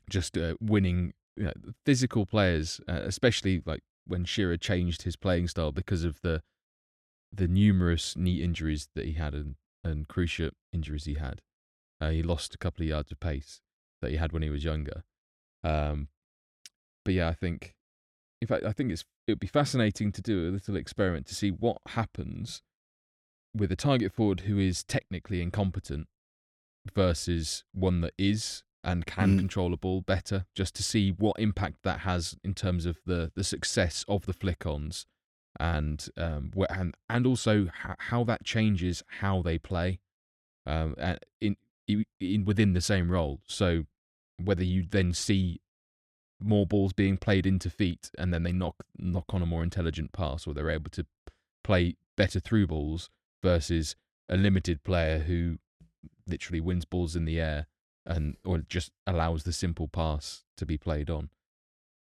[0.09, 1.53] just uh, winning you know,
[1.85, 6.43] physical players, uh, especially like when Shearer changed his playing style because of the
[7.33, 11.43] the numerous knee injuries that he had and, and cruciate injuries he had.
[12.01, 13.61] Uh, he lost a couple of yards of pace
[14.01, 15.05] that he had when he was younger.
[15.63, 16.09] Um,
[17.05, 17.75] but yeah, I think,
[18.41, 21.35] in fact, I think it's it would be fascinating to do a little experiment to
[21.35, 22.63] see what happens
[23.55, 26.07] with a target forward who is technically incompetent
[26.95, 29.39] versus one that is and can Mm.
[29.39, 33.33] control a ball better, just to see what impact that has in terms of the
[33.35, 35.07] the success of the flick-ons
[35.61, 39.99] and um and and also how, how that changes how they play
[40.67, 40.95] um
[41.41, 41.57] in,
[41.89, 43.41] in in within the same role.
[43.47, 43.87] So
[44.43, 45.61] whether you then see
[46.41, 50.13] more balls being played into feet and then they knock knock on a more intelligent
[50.13, 51.05] pass or they're able to
[51.65, 53.11] play better through balls
[53.43, 53.97] versus
[54.29, 55.59] a limited player who
[56.29, 57.67] literally wins balls in the air
[58.09, 61.31] and or just allows the simple pass to be played on.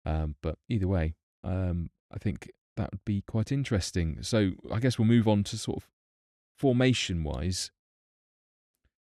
[0.06, 1.14] Um, but either way,
[1.44, 4.24] um, I think that would be quite interesting.
[4.24, 5.89] So I guess we'll move on to sort of
[6.58, 7.70] formation wise.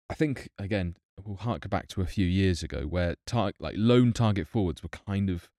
[0.09, 4.13] I think again we'll hark back to a few years ago where tar- like lone
[4.13, 5.51] target forwards were kind of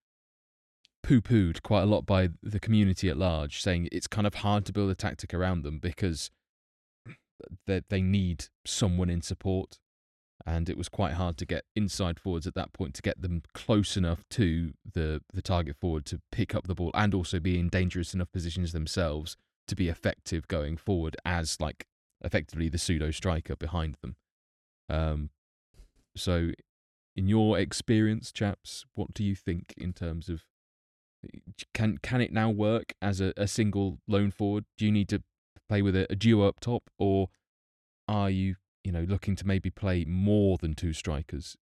[1.03, 4.73] poo-pooed quite a lot by the community at large, saying it's kind of hard to
[4.73, 6.31] build a tactic around them because
[7.67, 9.79] they they need someone in support,
[10.45, 13.43] and it was quite hard to get inside forwards at that point to get them
[13.53, 17.59] close enough to the the target forward to pick up the ball and also be
[17.59, 19.35] in dangerous enough positions themselves
[19.67, 21.85] to be effective going forward as like
[22.21, 24.15] effectively the pseudo striker behind them.
[24.89, 25.29] Um,
[26.15, 26.51] so,
[27.15, 30.43] in your experience, chaps, what do you think in terms of
[31.73, 34.65] can can it now work as a, a single lone forward?
[34.77, 35.21] Do you need to
[35.67, 37.29] play with a, a duo up top, or
[38.07, 41.57] are you you know looking to maybe play more than two strikers?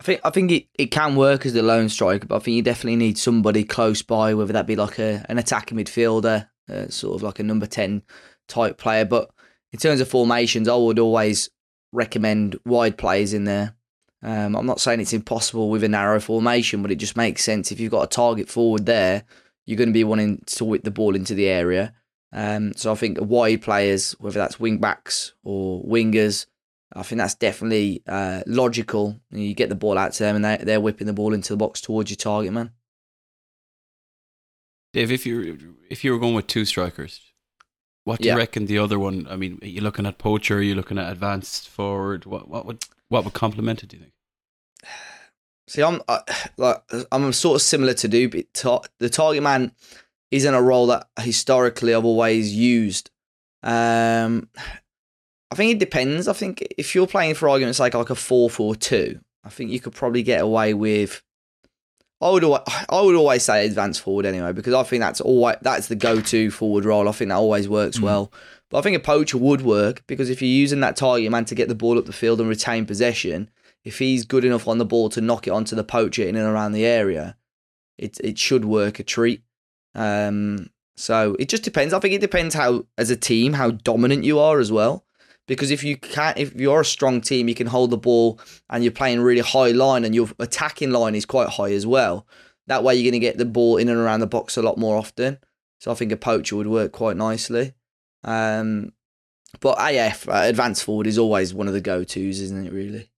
[0.00, 2.56] I think I think it, it can work as the lone striker, but I think
[2.56, 6.88] you definitely need somebody close by, whether that be like a an attacking midfielder, uh,
[6.88, 8.02] sort of like a number ten
[8.48, 9.04] type player.
[9.04, 9.30] But
[9.72, 11.50] in terms of formations, I would always
[11.92, 13.74] recommend wide players in there.
[14.22, 17.70] Um, I'm not saying it's impossible with a narrow formation, but it just makes sense
[17.70, 19.24] if you've got a target forward there,
[19.66, 21.92] you're going to be wanting to whip the ball into the area.
[22.36, 26.46] Um, so I think wide players, whether that's wing backs or wingers,
[26.92, 29.20] I think that's definitely uh, logical.
[29.30, 31.56] You get the ball out to them, and they, they're whipping the ball into the
[31.56, 32.72] box towards your target man.
[34.92, 37.20] Dave, if you if you were going with two strikers,
[38.04, 38.34] what do Yeah.
[38.34, 39.26] you reckon the other one?
[39.28, 40.58] I mean, are you looking at poacher?
[40.58, 42.26] Are you looking at advanced forward?
[42.26, 43.88] What what would what would complement it?
[43.90, 44.12] Do you think?
[45.68, 46.20] See, I'm I,
[46.56, 49.72] like I'm sort of similar to do, but ta- the target man
[50.34, 53.10] isn't a role that historically I've always used.
[53.62, 54.48] Um,
[55.50, 56.28] I think it depends.
[56.28, 59.70] I think if you're playing for argument's sake like a four four two, I think
[59.70, 61.22] you could probably get away with.
[62.20, 65.56] I would always, I would always say advance forward anyway because I think that's always
[65.62, 67.08] that's the go to forward role.
[67.08, 68.02] I think that always works Mm.
[68.02, 68.32] well.
[68.70, 71.54] But I think a poacher would work because if you're using that target man to
[71.54, 73.50] get the ball up the field and retain possession,
[73.84, 76.46] if he's good enough on the ball to knock it onto the poacher in and
[76.48, 77.36] around the area,
[77.98, 79.42] it it should work a treat.
[79.94, 81.92] Um, so it just depends.
[81.92, 85.04] I think it depends how, as a team, how dominant you are as well.
[85.46, 88.40] Because if you can't, if you're a strong team, you can hold the ball
[88.70, 92.26] and you're playing really high line and your attacking line is quite high as well.
[92.66, 94.78] That way, you're going to get the ball in and around the box a lot
[94.78, 95.38] more often.
[95.80, 97.74] So I think a poacher would work quite nicely.
[98.22, 98.92] Um,
[99.60, 102.72] but AF, uh, advanced forward, is always one of the go tos, isn't it?
[102.72, 103.10] Really.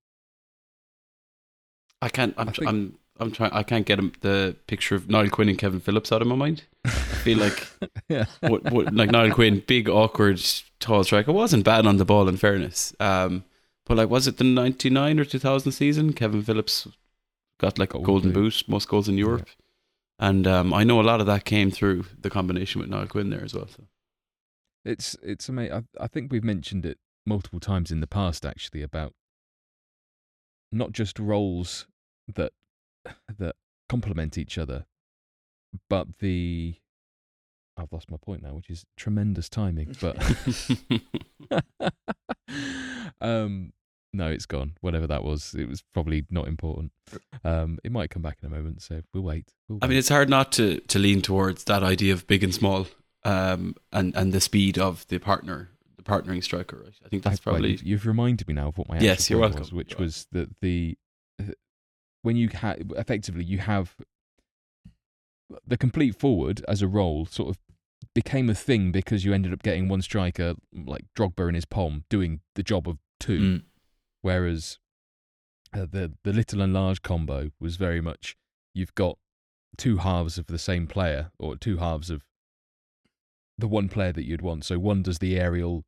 [2.03, 2.35] I can't.
[2.37, 2.49] I'm.
[2.49, 3.31] I think- I'm.
[3.31, 3.53] Trying.
[3.53, 6.65] I can't get the picture of Niall Quinn and Kevin Phillips out of my mind.
[6.85, 7.67] I feel like
[8.09, 8.27] yeah.
[8.41, 10.43] what, what, like Niall Quinn, big, awkward,
[10.81, 12.29] tall striker, wasn't bad on the ball.
[12.29, 13.45] In fairness, um,
[13.85, 16.13] but like, was it the '99 or 2000 season?
[16.13, 16.89] Kevin Phillips
[17.59, 18.65] got like a Golden boot.
[18.69, 19.49] most goals in Europe,
[20.19, 23.31] and um, I know a lot of that came through the combination with Niall Quinn
[23.31, 23.69] there as well.
[23.69, 23.85] So.
[24.85, 25.73] It's it's amazing.
[25.73, 29.13] I, I think we've mentioned it multiple times in the past, actually, about
[30.71, 31.87] not just roles
[32.33, 32.53] that
[33.39, 33.57] that
[33.89, 34.87] complement each other,
[35.89, 36.75] but the
[37.79, 39.95] I've lost my point now, which is tremendous timing.
[40.01, 40.17] But
[43.21, 43.73] um,
[44.13, 44.73] no, it's gone.
[44.81, 46.93] Whatever that was, it was probably not important.
[47.45, 49.53] Um, it might come back in a moment, so we'll wait.
[49.69, 52.55] We'll I mean, it's hard not to, to lean towards that idea of big and
[52.55, 52.87] small,
[53.25, 56.79] um, and and the speed of the partner, the partnering striker.
[56.79, 56.95] Right?
[57.05, 59.29] I think that's I've- well, probably you've, you've reminded me now of what my Yes,
[59.29, 59.61] you're welcome.
[59.61, 60.97] was, which You're was that the
[62.27, 63.95] when you ha- effectively you have
[65.65, 67.59] the complete forward as a role sort of
[68.15, 72.05] became a thing because you ended up getting one striker like Drogba in his palm
[72.11, 73.63] doing the job of two, Mm.
[74.23, 74.79] whereas
[75.73, 78.37] uh, the the little and large combo was very much
[78.75, 79.19] you've got
[79.77, 82.23] two halves of the same player or two halves of
[83.59, 84.65] the one player that you'd want.
[84.65, 85.85] So one does the aerial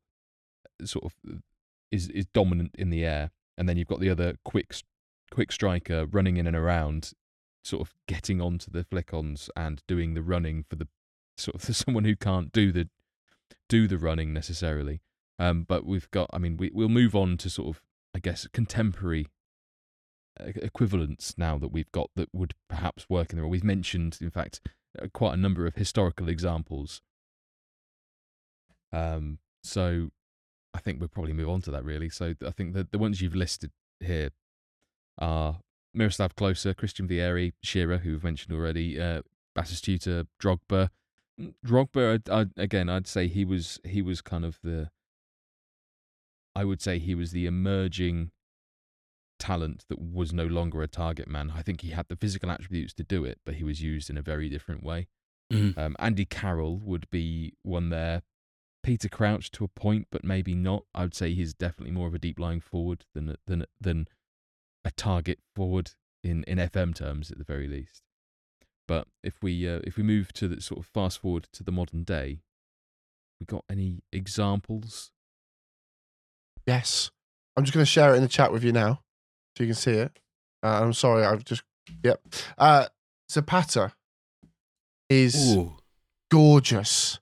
[0.85, 1.13] sort of
[1.91, 4.73] is is dominant in the air, and then you've got the other quick
[5.31, 7.11] quick striker running in and around,
[7.63, 10.87] sort of getting onto the flick-ons and doing the running for the
[11.37, 12.89] sort of for someone who can't do the
[13.67, 15.01] do the running necessarily.
[15.37, 17.81] Um, but we've got, I mean, we we'll move on to sort of,
[18.13, 19.27] I guess, contemporary
[20.39, 23.51] equivalents now that we've got that would perhaps work in the role.
[23.51, 24.61] We've mentioned, in fact,
[25.01, 27.01] uh, quite a number of historical examples.
[28.91, 30.09] Um, so
[30.73, 32.09] I think we'll probably move on to that really.
[32.09, 34.29] So I think the the ones you've listed here
[35.19, 35.59] are
[35.93, 39.21] Miroslav Klose, Christian Vieri, Shearer, who we've mentioned already, uh,
[39.57, 40.89] Batistuta, Drogba.
[41.39, 44.89] Mm, Drogba, I'd, I'd, again, I'd say he was he was kind of the.
[46.55, 48.31] I would say he was the emerging
[49.37, 51.53] talent that was no longer a target man.
[51.55, 54.17] I think he had the physical attributes to do it, but he was used in
[54.17, 55.07] a very different way.
[55.51, 55.77] Mhm.
[55.77, 58.23] Um, Andy Carroll would be one there.
[58.83, 60.85] Peter Crouch to a point, but maybe not.
[60.93, 64.07] I would say he's definitely more of a deep lying forward than than than
[64.89, 65.91] a target forward
[66.23, 68.01] in, in FM terms at the very least.
[68.87, 71.71] But if we uh, if we move to the sort of fast forward to the
[71.71, 72.41] modern day,
[73.39, 75.11] we got any examples?
[76.65, 77.11] Yes.
[77.55, 79.01] I'm just going to share it in the chat with you now
[79.55, 80.19] so you can see it.
[80.63, 81.63] Uh, I'm sorry, I've just.
[82.03, 82.21] Yep.
[82.57, 82.85] Uh,
[83.31, 83.93] Zapata
[85.09, 85.77] is Ooh.
[86.31, 87.19] gorgeous.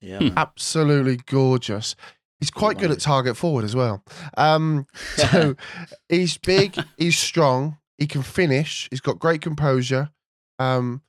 [0.00, 0.18] Yeah.
[0.18, 0.28] Hmm.
[0.36, 1.96] Absolutely gorgeous.
[2.40, 4.02] He's quite good at target forward as well.
[4.36, 4.86] Um,
[5.16, 5.56] so
[6.08, 10.10] he's big, he's strong, he can finish, he's got great composure.
[10.58, 11.02] Um,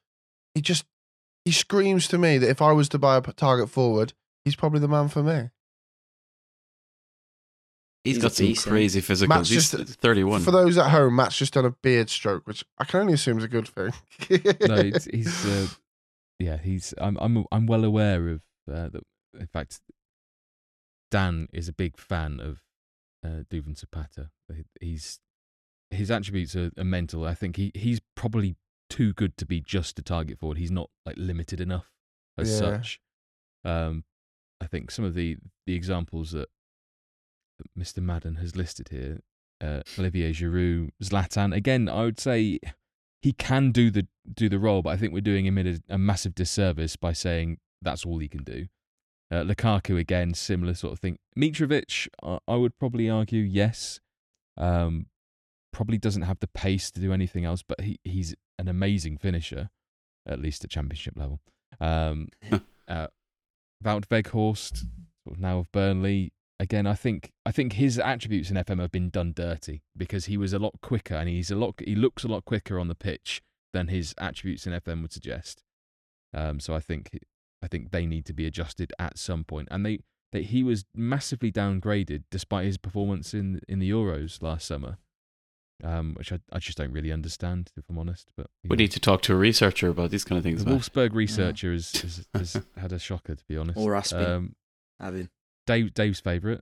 [0.53, 0.85] he just
[1.45, 4.13] he screams to me that if I was to buy a target forward,
[4.43, 5.49] he's probably the man for me.
[8.03, 9.27] He's He's got some beast, isn't crazy physicals.
[9.27, 10.41] Matt's He's just- 31.
[10.41, 13.37] For those at home, Matt's just done a beard stroke, which I can only assume
[13.37, 13.93] is a good thing.
[14.67, 15.67] no, it's, he's uh,
[16.39, 16.93] yeah, he's.
[16.97, 19.03] I'm I'm I'm well aware of uh, that.
[19.39, 19.79] In fact,
[21.11, 22.61] Dan is a big fan of
[23.23, 24.31] uh, Duvan Zapata.
[24.79, 25.19] He's
[25.91, 27.25] his attributes are, are mental.
[27.25, 28.55] I think he he's probably
[28.89, 30.57] too good to be just a target forward.
[30.57, 31.91] He's not like limited enough
[32.37, 32.57] as Yeah.
[32.57, 32.99] such.
[33.63, 34.05] Um,
[34.59, 35.37] I think some of the
[35.67, 36.49] the examples that,
[37.59, 38.01] that Mr.
[38.01, 39.19] Madden has listed here,
[39.59, 41.53] uh, Olivier Giroud, Zlatan.
[41.55, 42.59] Again, I would say
[43.21, 45.97] he can do the do the role, but I think we're doing him a, a
[45.97, 48.67] massive disservice by saying that's all he can do.
[49.31, 51.17] Uh, Lukaku again, similar sort of thing.
[51.37, 54.01] Mitrovic, I, I would probably argue yes.
[54.57, 55.07] Um,
[55.71, 59.69] probably doesn't have the pace to do anything else, but he, he's an amazing finisher,
[60.27, 61.39] at least at championship level.
[61.79, 62.27] Um,
[62.87, 63.07] uh,
[63.83, 64.85] Wout Weghorst,
[65.23, 66.33] sort of now of Burnley.
[66.59, 70.37] Again, I think I think his attributes in FM have been done dirty because he
[70.37, 72.93] was a lot quicker and he's a lot he looks a lot quicker on the
[72.93, 73.41] pitch
[73.73, 75.63] than his attributes in FM would suggest.
[76.35, 77.17] Um, so I think
[77.63, 79.67] I think they need to be adjusted at some point.
[79.71, 79.99] And they,
[80.31, 84.97] they he was massively downgraded despite his performance in in the Euros last summer,
[85.83, 88.29] um, which I, I just don't really understand if I'm honest.
[88.35, 88.75] But we know.
[88.75, 90.63] need to talk to a researcher about these kind of things.
[90.63, 90.79] the Matt.
[90.81, 93.77] Wolfsburg researcher has, has, has had a shocker to be honest.
[93.77, 94.27] Or Aspin.
[94.27, 94.55] Um,
[94.99, 95.29] Having
[95.67, 96.61] Dave Dave's favourite,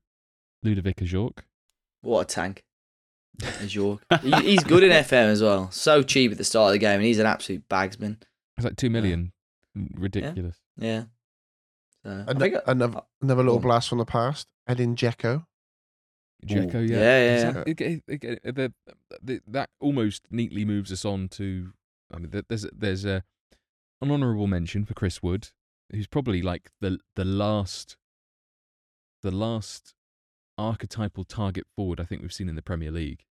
[0.64, 1.40] Ludovic Ajorque.
[2.02, 2.64] what a tank.
[3.62, 4.02] Is York.
[4.22, 5.72] He- he's good in FM as well.
[5.72, 8.18] So cheap at the start of the game, and he's an absolute bagsman.
[8.58, 9.32] It's like two million,
[9.96, 10.58] ridiculous.
[10.78, 11.06] Yeah.
[12.04, 14.48] So, I An- think I- another, another little Go blast from the past.
[14.68, 15.46] Edin Dzeko.
[16.46, 16.80] Dzeko, Ooh.
[16.86, 17.74] yeah, Yeah, yeah, Is that- yeah.
[17.74, 18.74] it- it- it- it- the-
[19.22, 21.74] the- that almost neatly moves us on to.
[22.12, 23.24] I mean, there- there's there's a
[24.02, 25.50] an honourable mention for Chris Wood,
[25.92, 27.98] who's probably like the the last,
[29.22, 29.94] the last
[30.58, 33.26] archetypal target forward I think we've seen in the Premier League.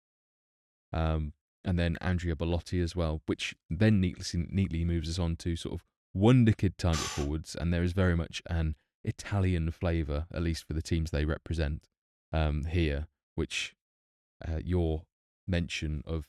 [0.93, 1.33] Um,
[1.65, 5.75] and then Andrea Bellotti as well, which then neatly neatly moves us on to sort
[5.81, 5.87] of
[6.19, 10.75] wonder kid target forwards, and there is very much an Italian flavour, at least for
[10.75, 11.89] the teams they represent
[12.33, 13.75] um, here, which
[14.47, 15.03] uh, your
[15.47, 16.27] mention of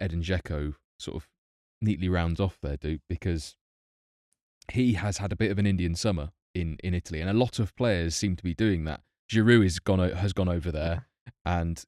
[0.00, 1.28] Edin Dzeko sort of
[1.80, 3.56] neatly rounds off there, Duke, because
[4.72, 7.58] he has had a bit of an Indian summer in, in Italy, and a lot
[7.58, 9.00] of players seem to be doing that.
[9.30, 11.08] Giroud is gone has gone over there,
[11.44, 11.84] and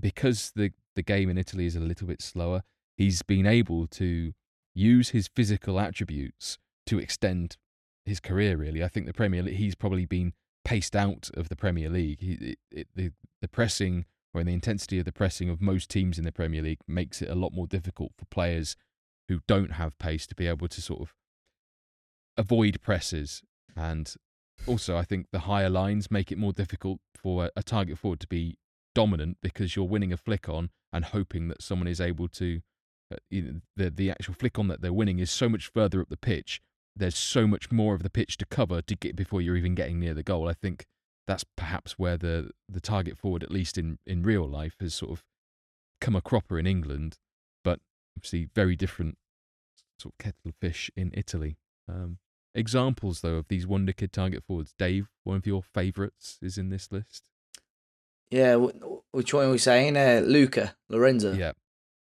[0.00, 2.62] because the the game in Italy is a little bit slower,
[2.96, 4.32] he's been able to
[4.78, 7.56] use his physical attributes to extend
[8.04, 8.56] his career.
[8.56, 10.32] Really, I think the Premier League he's probably been
[10.64, 12.20] paced out of the Premier League.
[12.20, 16.24] He, it, the the pressing or the intensity of the pressing of most teams in
[16.24, 18.76] the Premier League makes it a lot more difficult for players
[19.28, 21.14] who don't have pace to be able to sort of
[22.36, 23.42] avoid presses
[23.76, 24.14] and
[24.66, 28.26] also I think the higher lines make it more difficult for a, target forward to
[28.26, 28.58] be
[28.94, 32.60] dominant because you're winning a flick on and hoping that someone is able to
[33.30, 36.08] you know, the the actual flick on that they're winning is so much further up
[36.08, 36.60] the pitch.
[36.94, 40.00] There's so much more of the pitch to cover to get before you're even getting
[40.00, 40.48] near the goal.
[40.48, 40.86] I think
[41.28, 45.12] that's perhaps where the the target forward at least in in real life has sort
[45.12, 45.24] of
[46.00, 47.18] come a cropper in england
[47.62, 47.80] but
[48.16, 49.18] obviously very different
[49.98, 51.58] sort of kettle of fish in italy.
[51.88, 52.18] Um
[52.54, 54.74] examples though of these wonder kid target forwards.
[54.78, 57.28] Dave one of your favorites is in this list.
[58.30, 58.56] Yeah,
[59.12, 59.96] which one are we saying?
[59.96, 61.32] Uh, Lucca, Lorenzo?
[61.34, 61.52] yeah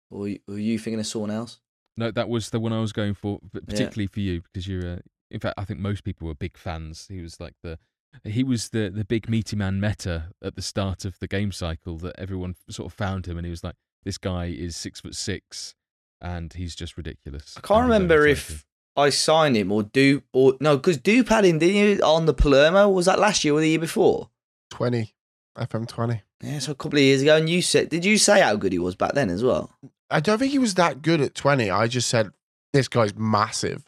[0.09, 1.59] Or were you thinking of someone else?
[1.97, 4.87] No, that was the one I was going for, but particularly for you because you're.
[4.87, 4.99] Uh,
[5.29, 7.07] in fact, I think most people were big fans.
[7.09, 7.79] He was like the,
[8.23, 11.97] he was the the big meaty man meta at the start of the game cycle
[11.97, 15.15] that everyone sort of found him, and he was like, this guy is six foot
[15.15, 15.75] six,
[16.21, 17.55] and he's just ridiculous.
[17.57, 21.59] I can't remember if I signed him or do or no, because Dupe had him,
[21.59, 22.89] didn't you, on the Palermo?
[22.89, 24.29] Was that last year or the year before?
[24.71, 25.13] 20.
[25.57, 26.21] FM 20.
[26.43, 27.35] Yeah, so a couple of years ago.
[27.35, 29.71] And you said, did you say how good he was back then as well?
[30.09, 31.69] I don't think he was that good at 20.
[31.69, 32.29] I just said,
[32.73, 33.83] this guy's massive.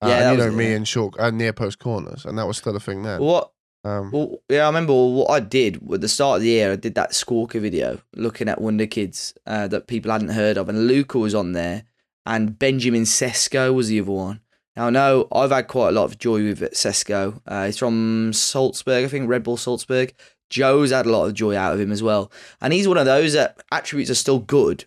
[0.00, 0.76] Uh, Yeah, and you know it, me yeah.
[0.76, 3.20] and short uh, near post corners, and that was still a thing then.
[3.20, 3.50] What?
[3.84, 6.72] Um, Well, yeah, I remember what I did at the start of the year.
[6.72, 10.68] I did that Squawka video looking at Wonder Kids uh, that people hadn't heard of,
[10.68, 11.84] and Lucca was on there,
[12.26, 14.40] and Benjamin Sesko was the other one.
[14.76, 17.40] Now, I know I've had quite a lot of joy with Sesko.
[17.46, 20.14] Uh, he's from Salzburg, I think, Red Bull Salzburg.
[20.50, 22.30] Joe's had a lot of joy out of him as well.
[22.60, 24.84] And he's one of those that attributes are still good,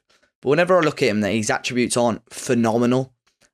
[0.48, 3.12] but whenever I look at him, that his attributes aren't phenomenal.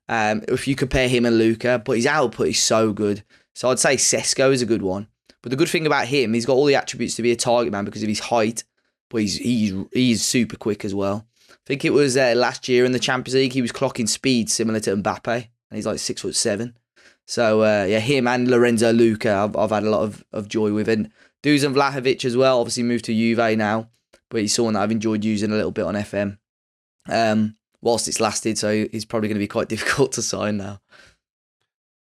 [0.08, 3.24] Um, if you compare him and Lucca, but his output is so good.
[3.52, 5.08] So I'd say Sesko is a good one.
[5.42, 7.72] But the good thing about him, he's got all the attributes to be a target
[7.72, 8.62] man because of his height,
[9.10, 11.26] but he's he's he's super quick as well.
[11.50, 14.48] I think it was uh, last year in the Champions League, he was clocking speed
[14.48, 16.78] similar to Mbappe, and he's like six foot seven.
[17.26, 20.72] So uh, yeah, him and Lorenzo Lucca, I've, I've had a lot of, of joy
[20.72, 20.88] with.
[20.88, 21.10] And
[21.42, 22.60] Dusan Vlahovic as well.
[22.60, 23.88] Obviously moved to Juve now,
[24.30, 26.38] but he's someone that I've enjoyed using a little bit on FM.
[27.08, 30.80] Um, whilst it's lasted, so he's probably going to be quite difficult to sign now.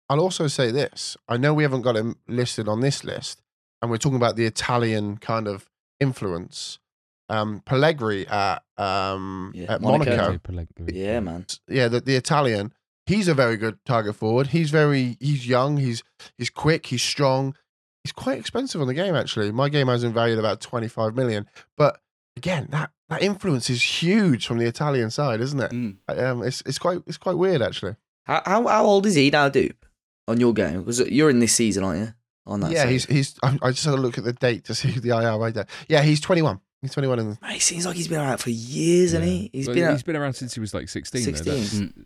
[0.09, 1.17] I'll also say this.
[1.27, 3.41] I know we haven't got him listed on this list,
[3.81, 5.69] and we're talking about the Italian kind of
[5.99, 6.79] influence.
[7.27, 10.39] Um, Pellegrini at um, Yeah, at Monaco.
[10.47, 10.69] Monaco.
[10.87, 11.45] Yeah, man.
[11.67, 12.71] yeah, the, the Italian.
[13.07, 14.47] He's a very good target forward.
[14.47, 15.77] He's very he's young.
[15.77, 16.03] He's
[16.37, 16.85] he's quick.
[16.87, 17.55] He's strong.
[18.03, 19.51] He's quite expensive on the game actually.
[19.51, 21.47] My game has him valued about twenty five million.
[21.77, 21.99] But
[22.37, 25.71] again, that that influence is huge from the Italian side, isn't it?
[25.71, 25.97] Mm.
[26.07, 27.95] Um, it's it's quite it's quite weird actually.
[28.23, 29.85] How, how how old is he now, Dupe?
[30.27, 32.13] On your game, because you're in this season, aren't you?
[32.47, 32.71] On that.
[32.71, 32.89] yeah, side.
[32.91, 33.35] he's he's.
[33.43, 35.67] I, I just had to look at the date to see the IR right there.
[35.87, 36.61] Yeah, he's twenty one.
[36.81, 37.19] He's twenty one.
[37.19, 39.49] And Mate, he seems like he's been around for years, hasn't he?
[39.53, 39.89] He's Well, been.
[39.91, 41.21] he's out, been around since he was like 16.
[41.21, 41.53] 16.
[41.53, 42.05] Mm.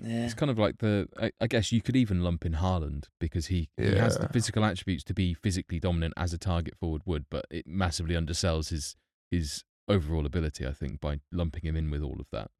[0.00, 0.24] yeah.
[0.24, 1.08] It's kind of like the.
[1.20, 4.64] I, I guess you could even lump in Haaland because he, he has the physical
[4.64, 8.96] attributes to be physically dominant as a target forward would, but it massively undersells his
[9.30, 10.66] his overall ability.
[10.66, 12.50] I think by lumping him in with all of that.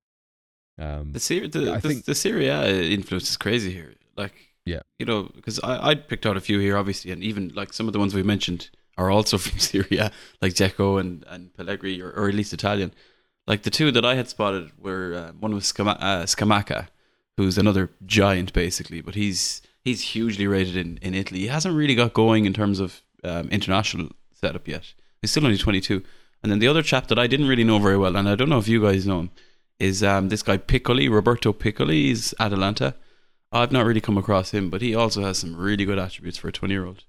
[0.78, 3.94] Um, The Serie A, the, I the, think- the Serie A influence is crazy here.
[4.16, 4.80] Like, Yeah.
[4.98, 7.86] you know, because I I picked out a few here, obviously, and even like some
[7.86, 10.10] of the ones we mentioned are also from Serie A,
[10.40, 12.92] like Dzeko and and Pellegrini, or, or at least Italian.
[13.46, 16.88] Like the two that I had spotted were uh, one was Scama- uh, Scamacca,
[17.36, 21.40] who's another giant basically, but he's he's hugely rated in in Italy.
[21.40, 24.94] He hasn't really got going in terms of um, international setup yet.
[25.20, 26.02] He's still only 22.
[26.42, 28.48] And then the other chap that I didn't really know very well, and I don't
[28.48, 29.30] know if you guys know him,
[29.78, 32.02] is um, this guy Piccoli, Roberto Piccoli.
[32.04, 32.94] He's Atalanta.
[33.52, 36.48] I've not really come across him, but he also has some really good attributes for
[36.48, 37.04] a 20 year old.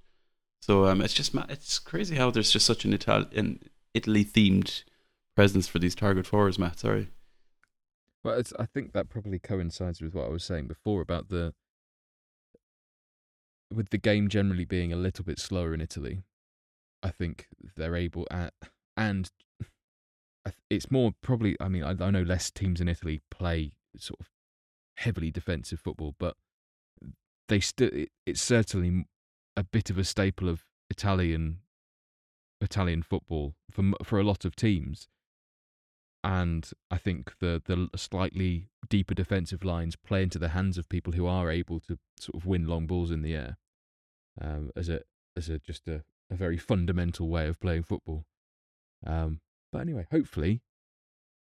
[0.61, 3.59] So um, it's just it's crazy how there's just such an Italian
[3.93, 4.83] Italy themed
[5.35, 6.79] presence for these target forwards, Matt.
[6.79, 7.09] Sorry.
[8.23, 11.53] Well, I think that probably coincides with what I was saying before about the
[13.73, 16.23] with the game generally being a little bit slower in Italy.
[17.01, 18.53] I think they're able at
[19.01, 19.29] and
[20.69, 21.55] it's more probably.
[21.59, 24.29] I mean, I, I know less teams in Italy play sort of
[24.97, 26.35] heavily defensive football, but
[27.47, 27.89] they still.
[27.91, 29.05] It, it's certainly
[29.55, 31.59] a bit of a staple of Italian
[32.59, 35.07] Italian football for for a lot of teams
[36.23, 41.13] and I think the the slightly deeper defensive lines play into the hands of people
[41.13, 43.57] who are able to sort of win long balls in the air,
[44.39, 45.01] um, as a
[45.35, 48.25] as a just a, a very fundamental way of playing football.
[49.05, 49.39] Um,
[49.71, 50.61] but anyway, hopefully,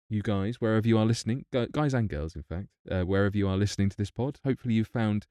[0.08, 3.56] you guys, wherever you are listening, guys and girls, in fact, uh, wherever you are
[3.56, 5.26] listening to this pod, hopefully you've found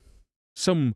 [0.55, 0.95] some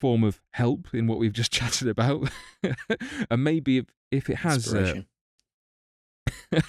[0.00, 2.30] form of help in what we've just chatted about,
[3.30, 4.72] and maybe if, if it has.
[4.72, 5.02] Uh,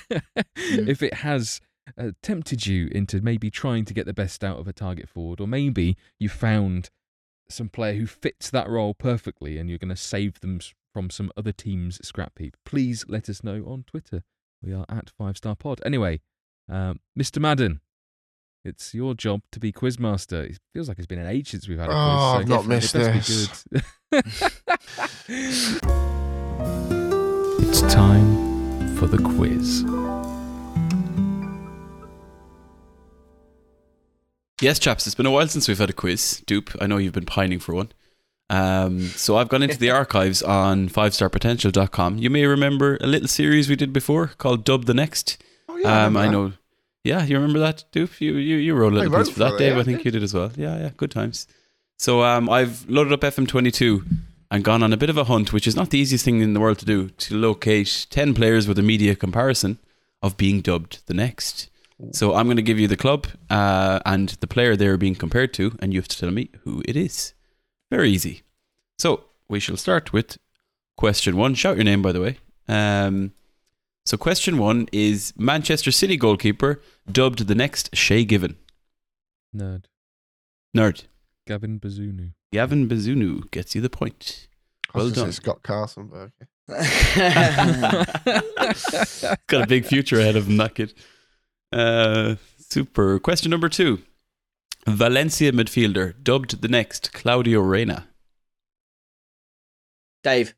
[0.56, 1.60] if it has
[1.98, 5.42] uh, tempted you into maybe trying to get the best out of a target forward,
[5.42, 6.90] or maybe you found
[7.50, 10.60] some player who fits that role perfectly and you're going to save them
[10.94, 14.22] from some other team's scrap heap, please let us know on Twitter.
[14.62, 15.82] We are at Five Star Pod.
[15.86, 16.22] Anyway,
[16.70, 17.42] um, Mr.
[17.42, 17.82] Madden,
[18.64, 20.52] it's your job to be quizmaster.
[20.52, 22.00] It feels like it's been an age since we've had a quiz.
[22.00, 23.84] Oh, so I've not missed best be good.
[27.60, 29.84] it's time for the quiz.
[34.62, 36.42] Yes, chaps, it's been a while since we've had a quiz.
[36.46, 37.92] Dupe, I know you've been pining for one.
[38.50, 42.18] Um, so I've gone into the archives on 5starpotential.com.
[42.18, 45.42] You may remember a little series we did before called Dub the Next.
[45.70, 46.54] oh yeah, um, I remember know.
[47.04, 48.22] Yeah, you remember that, Dupe?
[48.22, 49.74] You you, you wrote a little piece for that, it, Dave.
[49.74, 50.52] yeah, I think I you did as well.
[50.56, 51.48] Yeah, yeah, good times.
[51.98, 54.06] So um, I've loaded up FM22
[54.52, 56.54] and gone on a bit of a hunt, which is not the easiest thing in
[56.54, 59.80] the world to do, to locate 10 players with a media comparison
[60.22, 61.70] of being dubbed the next.
[62.12, 65.54] So I'm going to give you the club uh, and the player they're being compared
[65.56, 67.34] to, and you have to tell me who it is.
[67.94, 68.42] Very easy.
[68.98, 70.40] So we shall start with
[70.98, 71.54] question one.
[71.54, 72.40] Shout your name, by the way.
[72.68, 73.34] Um,
[74.04, 76.82] so question one is Manchester City goalkeeper
[77.12, 78.56] dubbed the next Shay Given.
[79.56, 79.84] Nerd.
[80.76, 81.04] Nerd.
[81.46, 82.32] Gavin Bazunu.
[82.52, 84.48] Gavin Bazunu gets you the point.
[84.92, 85.32] I was well gonna done.
[85.32, 86.32] say Scott Carlsenberg.
[89.46, 90.96] Got a big future ahead of him, that kid.
[91.72, 93.20] Uh, super.
[93.20, 94.02] Question number two.
[94.88, 98.08] Valencia midfielder dubbed the next Claudio Reyna.
[100.24, 100.54] Dave,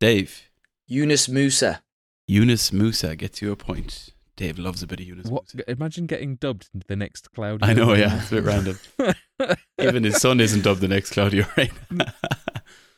[0.00, 0.48] Dave.
[0.86, 1.82] Yunus Musa.
[2.26, 4.10] Yunus Musa gets you a point.
[4.36, 5.44] Dave loves a bit of Yunus What?
[5.54, 5.70] Musa.
[5.70, 7.66] Imagine getting dubbed the next Claudio.
[7.66, 8.78] I know, yeah, it's a bit random.
[9.80, 11.72] Even his son isn't dubbed the next Claudio Reyna.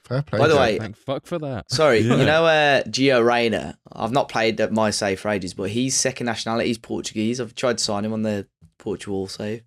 [0.05, 0.39] Fair play.
[0.39, 0.61] By the Dave.
[0.61, 1.71] way, Thank fuck for that.
[1.73, 2.17] Sorry, Yeah.
[2.17, 3.79] you know uh, Gio Reyna.
[3.91, 7.41] I've not played at my save for ages, but he's second nationality is Portuguese.
[7.41, 8.47] I've tried to sign him on the
[8.79, 9.63] Portugal save.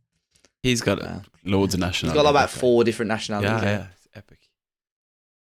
[0.63, 1.21] He's got Wow.
[1.45, 2.13] loads of nationalities.
[2.17, 3.63] He's got like about four different nationalities.
[3.63, 4.39] Yeah, yeah, it's epic.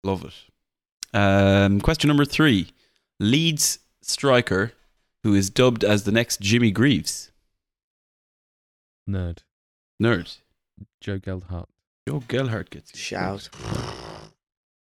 [0.04, 1.16] Love it.
[1.16, 2.68] Um, question number three.
[3.20, 4.72] Leeds striker
[5.22, 7.30] who is dubbed as the next Jimmy Greaves.
[9.08, 9.38] Nerd.
[10.02, 10.38] Nerd.
[11.00, 11.68] Joe Gelhardt.
[12.08, 12.98] Joe Gelhardt gets you.
[12.98, 13.48] Shout.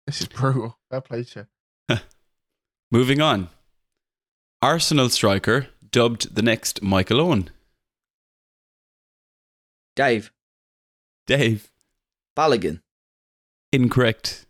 [0.06, 0.76] This is brutal.
[0.90, 1.46] Fair play to
[1.88, 1.96] you.
[2.90, 3.48] Moving on.
[4.60, 7.50] Arsenal striker dubbed the next Michael Owen.
[9.96, 10.32] Dave.
[11.26, 11.70] Dave.
[12.36, 12.80] Balligan.
[13.72, 14.46] Incorrect.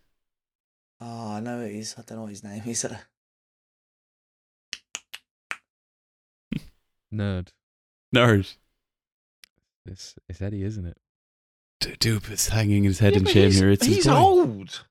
[0.99, 1.95] Oh, I know it is.
[1.97, 2.85] I don't know what his name is.
[7.13, 7.47] Nerd.
[8.15, 8.55] Nerd.
[9.85, 10.97] It's, it's Eddie, isn't it?
[11.79, 13.69] D- Dupe is hanging his head Yeah, in but shame he's, here.
[13.71, 14.13] It's his he's boy.
[14.15, 14.85] old.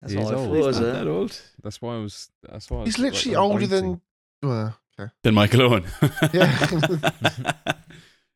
[0.00, 0.48] That's He what is I old.
[0.48, 0.66] thought.
[0.66, 1.40] He's Not that old.
[1.62, 2.30] That's why I was.
[2.50, 3.68] That's why I was He's literally like, older waiting.
[3.70, 4.00] than.
[4.42, 5.12] Well, okay.
[5.22, 5.84] Then Michael Owen.
[6.32, 6.56] Yeah.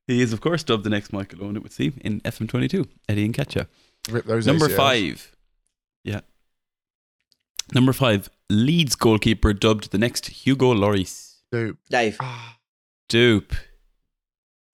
[0.06, 3.28] he is, of course, dubbed the next Michael Owen, it would seem, in FM22, Eddie
[3.28, 3.66] Nketiah.
[4.10, 4.76] Rip those Number ACLs.
[4.76, 5.36] five.
[6.04, 6.20] Yeah.
[7.72, 11.36] Number five, Leeds goalkeeper dubbed the next Hugo Lloris.
[11.50, 11.78] Dude.
[11.88, 12.16] Dave.
[12.20, 12.58] Ah.
[13.08, 13.54] Dupe.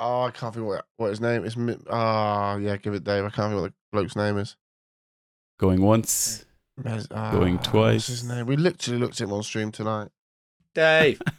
[0.01, 1.57] Oh, I can't think what, what his name is.
[1.57, 3.25] Mi- Ah, yeah, give it Dave.
[3.25, 4.57] I can't think what the bloke's name is.
[5.59, 6.45] Going once.
[6.83, 8.07] Mes- ah, Going what's twice.
[8.07, 8.47] his name?
[8.47, 10.09] We literally looked at him on stream tonight.
[10.75, 11.21] Dave.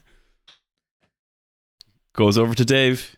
[2.13, 3.15] Goes over to Dave.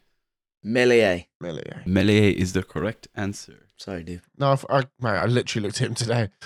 [0.64, 1.26] Meslier.
[1.42, 1.84] Meslier.
[1.86, 3.68] Meslier is the correct answer.
[3.78, 4.28] Sorry, Dave.
[4.38, 6.30] No, I, I, mate, I literally looked at him today.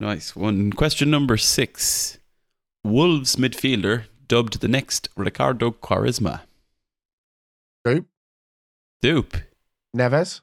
[0.00, 0.72] Nice one.
[0.72, 2.18] Question number six.
[2.82, 6.40] Wolves midfielder dubbed the next Ricardo Quaresma.
[7.84, 8.06] Dupe.
[9.00, 9.36] Dupe.
[9.96, 10.40] Neves.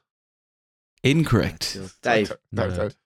[1.04, 1.74] Incorrect.
[2.02, 2.32] Dave.
[2.52, 2.76] Dave.
[2.78, 2.96] Dave.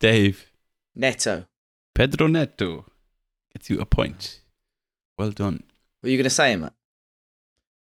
[0.00, 0.52] Dave.
[0.94, 1.46] Neto.
[1.94, 2.84] Pedro Neto
[3.52, 4.42] gets you a point.
[5.16, 5.62] Well done.
[6.00, 6.70] What were you going to say him?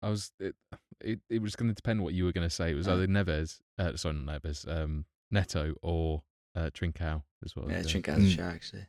[0.05, 0.31] I was.
[0.39, 0.55] It,
[1.01, 2.71] it, it was going to depend what you were going to say.
[2.71, 2.93] It was Oh.
[2.93, 6.21] either Neves, uh, sorry, not Neves, um, Neto or
[6.55, 7.69] uh, Trincao as well.
[7.69, 8.39] Yeah, So- Trincao Mm.
[8.39, 8.85] a actually.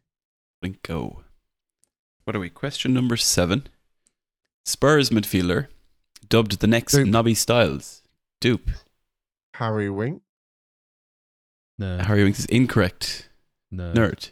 [0.83, 1.23] Go.
[2.25, 2.51] What are we?
[2.51, 3.69] Question number seven.
[4.64, 5.69] Spurs midfielder
[6.29, 7.07] dubbed the next Dupe.
[7.07, 8.03] Nobby Stiles.
[8.41, 8.69] Dupe.
[9.55, 10.23] Harry Wink.
[11.79, 11.99] No.
[11.99, 13.29] Harry Winks is incorrect.
[13.71, 13.93] No.
[13.93, 14.31] Nerd.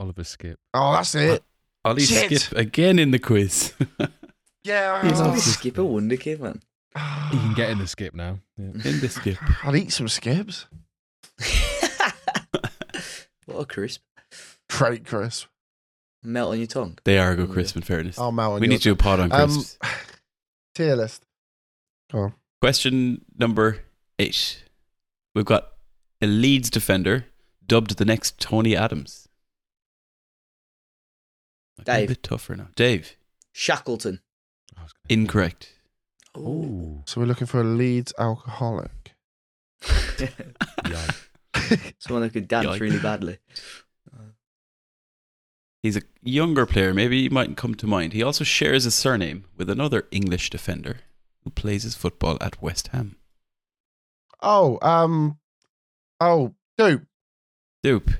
[0.00, 0.56] Oliver Skipp.
[0.74, 1.42] Oh, that's it.
[1.84, 2.40] Ollie Shit.
[2.40, 3.74] Skip again in the quiz.
[4.64, 5.02] Yeah.
[5.02, 5.24] He's oh.
[5.24, 6.60] not- This is Skipper Wonder Kid, man.
[7.30, 8.40] He can get in the skip now.
[8.58, 8.66] Yeah.
[8.66, 9.38] in the skip.
[9.64, 10.66] I'd eat some skips.
[13.46, 14.02] what a crisp.
[14.68, 15.46] Great crisp.
[16.22, 16.98] Melt on your tongue.
[17.04, 18.18] They are a good crisp, in fairness.
[18.18, 18.60] Oh, Mal.
[18.60, 19.78] we need to do a pod on Um, crisps.
[20.74, 21.24] tier list.
[22.12, 22.34] Go on.
[22.60, 23.78] Question number
[24.18, 24.62] eight.
[25.34, 25.68] We've got
[26.20, 27.26] a Leeds defender
[27.66, 29.28] dubbed the next Tony Adams.
[31.84, 32.04] Dave.
[32.04, 32.68] A bit tougher now.
[32.76, 33.16] Dave.
[33.52, 34.20] Shackleton.
[34.82, 35.72] I was gonna- Incorrect.
[36.34, 37.02] Oh.
[37.06, 39.14] So we're looking for a Leeds alcoholic.
[41.98, 42.80] Someone that could dance Yikes.
[42.80, 43.38] really badly.
[45.82, 46.94] He's a younger player.
[46.94, 48.12] Maybe he might come to mind.
[48.12, 50.98] He also shares a surname with another English defender
[51.42, 53.16] who plays his football at West Ham.
[54.40, 55.38] oh, um,
[56.20, 57.06] oh, dude.
[57.82, 58.10] Dupe.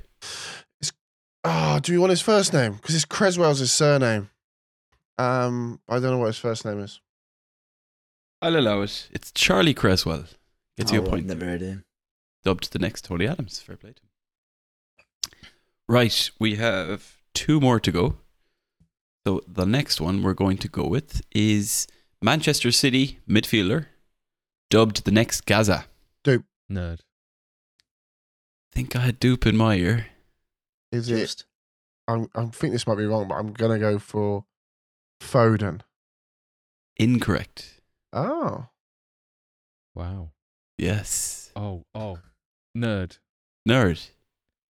[1.44, 2.74] Oh, do we want his first name?
[2.74, 4.28] Because it's Cresswell's his surname.
[5.18, 7.00] Um, I don't know what his first name is.
[8.40, 9.08] I'll allow it.
[9.12, 10.24] It's Charlie Cresswell.
[10.76, 11.26] Gets you Oh, a point.
[11.26, 11.84] Never heard of him.
[12.44, 13.60] dubbed the next Tony Adams.
[13.60, 14.08] Fair play to him.
[15.88, 18.16] Right, we have two more to go.
[19.26, 21.86] So the next one we're going to go with is
[22.20, 23.86] Manchester City midfielder,
[24.70, 25.84] dubbed the next Gaza.
[26.24, 26.44] Dupe.
[26.70, 27.00] Nerd.
[28.72, 30.06] think I had dupe in my ear.
[30.90, 31.44] Is it?
[32.08, 34.44] I'm, I think this might be wrong, but I'm gonna go for
[35.22, 35.80] Foden.
[36.96, 37.80] Incorrect.
[38.12, 38.66] Oh,
[39.94, 40.30] Wow.
[40.78, 41.50] Yes.
[41.54, 42.18] Oh, oh.
[42.76, 43.18] Nerd.
[43.68, 44.08] Nerd.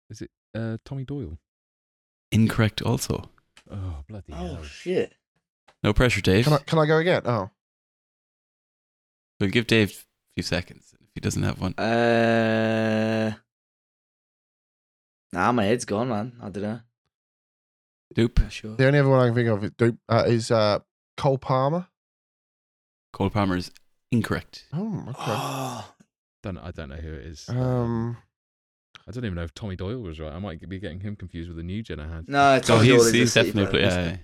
[0.09, 1.37] Is it uh, Tommy Doyle?
[2.31, 3.29] Incorrect also.
[3.69, 4.57] Oh, bloody hell.
[4.59, 5.13] Oh, shit.
[5.83, 6.45] No pressure, Dave.
[6.45, 7.21] can I can I go again?
[7.25, 7.49] Oh,
[9.39, 11.73] We'll give Dave a few seconds if he doesn't have one.
[11.73, 13.33] Uh,
[15.33, 16.33] nah, my head's gone, man.
[16.41, 16.79] I don't know.
[18.13, 18.39] Dupe.
[18.49, 18.75] Sure.
[18.75, 20.79] the only other one I can think of is, dupe, uh, is uh,
[21.17, 21.87] Cole Palmer.
[23.13, 23.71] Cole Palmer is
[24.11, 24.65] incorrect.
[24.73, 25.85] Oh, okay.
[26.43, 27.47] Don't, I don't know who it is.
[27.49, 28.17] Um,
[29.07, 30.33] I don't even know if Tommy Doyle was right.
[30.33, 32.27] I might be getting him confused with the new Jenna had.
[32.27, 33.65] no, it's Oh, Tommy he's, Doyle is he's definitely.
[33.67, 34.13] player, Yeah, isn't yeah.
[34.13, 34.19] it?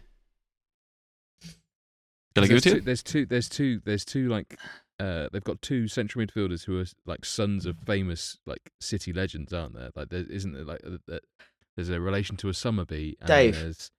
[2.36, 2.82] Shall I give it to you?
[2.82, 3.82] There's two, there's two.
[3.86, 4.30] There's two.
[4.30, 4.58] Like,
[5.00, 9.54] uh, they've got two central midfielders who are like sons of famous like city legends,
[9.54, 9.90] aren't there?
[9.96, 11.24] Like, there isn't there like uh, that.
[11.78, 13.16] There's a relation to a Summerbee.
[13.22, 13.56] And Dave.
[13.56, 13.92] There's,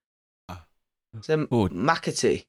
[1.18, 1.68] Is that Oh.
[1.68, 2.44] McAtee?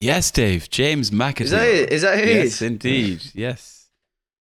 [0.00, 0.68] Yes, Dave.
[0.68, 1.40] James McAtee.
[1.42, 1.92] Is that it?
[1.92, 2.62] Is that who it yes, is?
[2.62, 3.22] indeed.
[3.32, 3.86] Yes.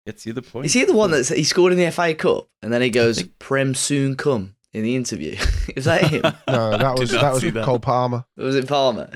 [0.04, 0.66] Gets you the point.
[0.66, 3.18] Is he the one that he scored in the FA Cup and then he goes,
[3.18, 4.56] think- "Prem soon come"?
[4.74, 5.36] in the interview?
[5.76, 6.22] Is that him?
[6.48, 7.64] No, that was that was that.
[7.64, 8.24] Cole Palmer.
[8.38, 9.08] or was it Palmer?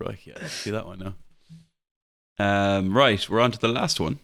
[0.00, 1.14] Right, yeah, see that one now.
[2.78, 4.18] Um, right, we're on to the last one.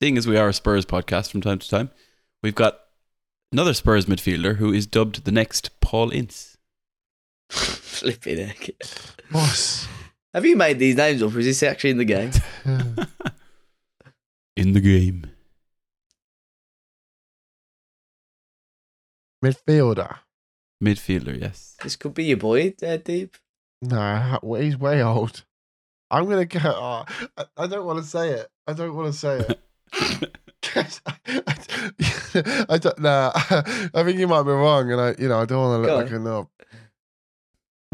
[0.00, 1.90] Seeing as we are a Spurs podcast from time to time,
[2.42, 2.78] we've got
[3.52, 6.56] another Spurs midfielder who is dubbed the next Paul Ince.
[7.50, 8.70] Flipping heck.
[9.30, 9.86] Boss.
[10.34, 12.30] Have you made these names up, or is this actually in the game?
[14.56, 15.26] In the game.
[19.44, 20.18] Midfielder.
[20.82, 21.76] Midfielder, yes.
[21.82, 23.36] This could be your boy, uh, Deep.
[23.80, 25.44] No, he's way old.
[26.10, 26.60] I'm gonna go.
[26.64, 27.04] Oh,
[27.36, 28.48] I, I don't want to say it.
[28.66, 30.38] I don't want to say it.
[30.74, 30.86] I
[32.80, 32.98] don't.
[32.98, 35.86] Nah, I think you might be wrong, and I, you know, I don't want to
[35.88, 36.48] Go look like a knob.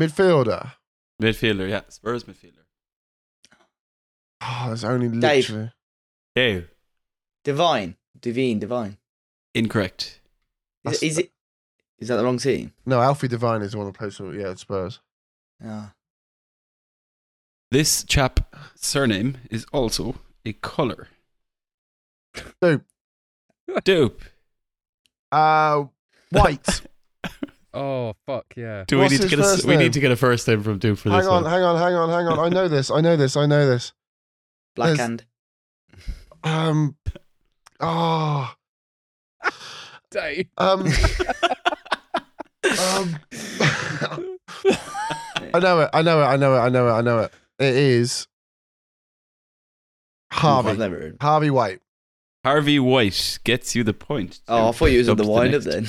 [0.01, 0.72] Midfielder.
[1.20, 1.81] Midfielder, yeah.
[1.89, 2.53] Spurs midfielder.
[4.41, 5.49] Oh, there's only Dave.
[5.51, 5.72] literally.
[6.37, 6.70] Dave.
[7.45, 7.97] Devine.
[8.20, 8.97] Devine, Devine.
[9.55, 10.03] Incorrect.
[10.05, 10.20] Is,
[10.85, 11.33] That's- is it?
[11.99, 12.72] Is that the wrong team?
[12.87, 15.01] No, Alfie Devine is the one who plays for yeah Spurs.
[15.64, 15.93] Ah.
[17.72, 20.14] This chap surname is also
[20.47, 21.09] a colour.
[22.62, 22.84] Dupe.
[23.84, 24.22] Dupe.
[25.32, 25.84] Uh,
[26.30, 26.82] White.
[27.74, 28.84] Oh fuck yeah.
[28.89, 29.78] Do What's we need to his get a first we name?
[29.80, 31.18] need to get a first name from Dupe for this?
[31.18, 31.53] hang on, one?
[31.53, 32.39] hang on, hang on, hang on.
[32.39, 32.91] I know this.
[32.91, 33.36] I know this.
[33.36, 33.93] I know this.
[34.74, 35.20] Black Blackhand.
[36.43, 36.97] Um.
[37.78, 38.53] Oh.
[40.11, 40.47] Dave.
[40.57, 40.80] Um.
[40.80, 40.86] um.
[45.55, 45.91] I know it.
[45.93, 46.24] I know it.
[46.24, 46.59] I know it.
[46.59, 46.93] I know it.
[46.93, 47.32] I know it.
[47.59, 48.26] It is
[50.30, 50.76] I've Harvey.
[50.78, 51.16] never heard.
[51.20, 51.80] Harvey White.
[52.45, 54.41] Harvey White gets you the point.
[54.49, 55.86] Oh, I thought you was on the wind up then.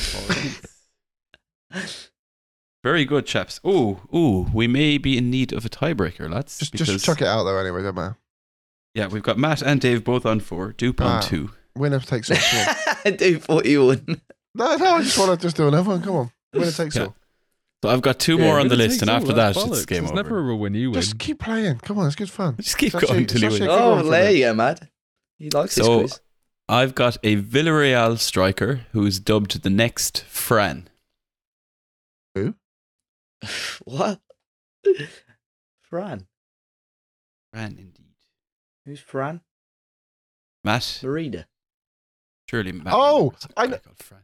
[2.83, 3.59] Very good, chaps.
[3.65, 6.57] Ooh, ooh, we may be in need of a tiebreaker, lads.
[6.59, 8.17] Just, just chuck it out there anyway, don't matter.
[8.95, 11.17] Yeah, we've got Matt and Dave both on four, Dupe Ah.
[11.17, 11.51] on two.
[11.75, 12.37] Winner takes all.
[12.37, 12.95] Come on.
[13.05, 14.07] I do thought you would.
[14.55, 16.01] No, no, I just want to just do another one.
[16.01, 16.31] Come on.
[16.53, 17.03] Winner takes Yeah.
[17.03, 17.15] all.
[17.83, 19.87] So I've got two Yeah, more on the list, and after that, that's it's bollocks.
[19.87, 20.23] game It's over.
[20.23, 20.99] never a win you win.
[21.01, 21.77] Just keep playing.
[21.79, 22.55] Come on, it's good fun.
[22.57, 23.69] Just keep It's going actually- until you it's win.
[23.69, 24.35] actually- Oh, one for there this.
[24.39, 24.89] you go, Mad.
[25.37, 26.19] He likes this So- quiz.
[26.69, 30.87] I've got a Villarreal striker who is dubbed the next Fran.
[32.35, 32.53] Who?
[33.85, 34.19] what?
[35.81, 36.27] Fran.
[37.51, 38.13] Fran, indeed.
[38.85, 39.41] Who's Fran?
[40.63, 41.45] Matt, Marida.
[42.49, 42.93] surely Matt.
[42.95, 44.21] Oh, remembers a I guy kn- called Fran.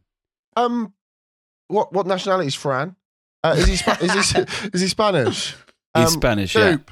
[0.54, 0.92] Um,
[1.68, 2.94] what what nationality is Fran?
[3.42, 4.40] Uh, is he Spa- is he
[4.72, 5.54] is he Spanish?
[5.96, 6.70] He's Um, Spanish, yeah.
[6.72, 6.90] Dupe,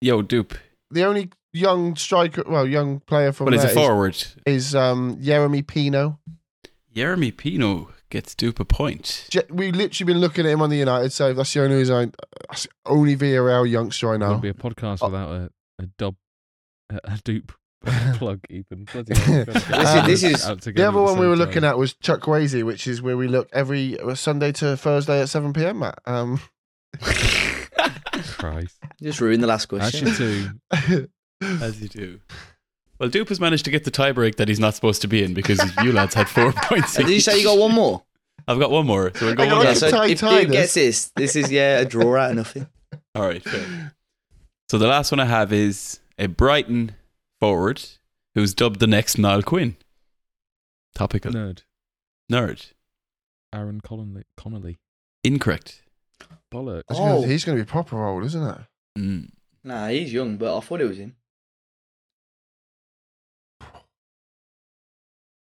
[0.00, 0.54] Yo, Dupe.
[0.90, 4.16] the only young striker, well, young player from But he's a is, forward.
[4.46, 6.18] is um Yeremy Pino.
[6.94, 9.26] Yeremy Pino gets Dupe a point.
[9.30, 11.36] Je- We've literally been looking at him on the United side.
[11.36, 12.04] That's the only reason I,
[12.48, 14.26] that's the only VRL youngster I know.
[14.38, 15.06] Wouldn't be a podcast Oh.
[15.08, 15.50] without a,
[15.80, 16.16] a dub,
[16.90, 17.52] a, a dupe
[18.14, 18.84] plug even.
[18.84, 21.38] Bloody hell, This is- this is- The other at one we same were time.
[21.38, 25.28] looking at was Chukwueze, which is where we look every uh, Sunday to Thursday at
[25.28, 25.80] 7 p.m.
[25.80, 25.98] Matt.
[26.06, 26.40] Um,
[28.38, 28.76] Christ.
[29.02, 30.08] Just ruined the last question.
[30.08, 30.48] Actually,
[30.86, 31.08] two.
[31.42, 32.20] As you do.
[32.98, 35.34] Well, Dupe has managed to get the tiebreak that he's not supposed to be in
[35.34, 36.96] because you lads had four points.
[36.96, 38.02] Did you say you got one more?
[38.48, 39.12] I've got one more.
[39.14, 40.56] So we'll go Hang on, one I Yeah, so tie- if tie Duke this.
[40.56, 42.66] gets this, this is yeah a draw out of nothing.
[43.14, 43.92] All right, fair.
[44.70, 46.92] So the last one I have is a Brighton
[47.40, 47.82] forward
[48.34, 49.76] who's dubbed the next Niall Quinn.
[50.94, 51.32] Topical.
[51.32, 51.62] Nerd.
[52.32, 52.72] Nerd.
[53.54, 54.24] Aaron Connolly.
[54.36, 54.78] Connolly.
[55.24, 55.82] Incorrect.
[56.52, 56.82] Bollocks.
[56.88, 57.16] He's Oh.
[57.20, 58.58] gonna, he's gonna be proper old, isn't it?
[58.98, 59.30] Mm.
[59.64, 61.14] Nah, he's young, but I thought it was him.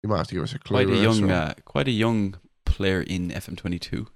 [0.08, 0.86] You might have to give us a clue.
[0.86, 4.08] Quite a young, uh, quite a young player in FM22.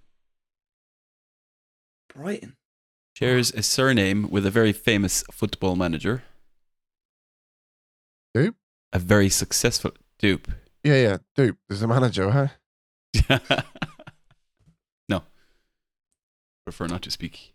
[2.16, 2.56] Brighton.
[3.14, 6.24] Shares a surname with a very famous football manager.
[8.34, 8.56] Dupe?
[8.94, 10.50] A very successful dupe.
[10.82, 11.18] Yeah, yeah.
[11.36, 13.42] Dupe, there's a manager, huh?
[15.10, 15.24] no.
[16.66, 17.54] Prefer not to speak.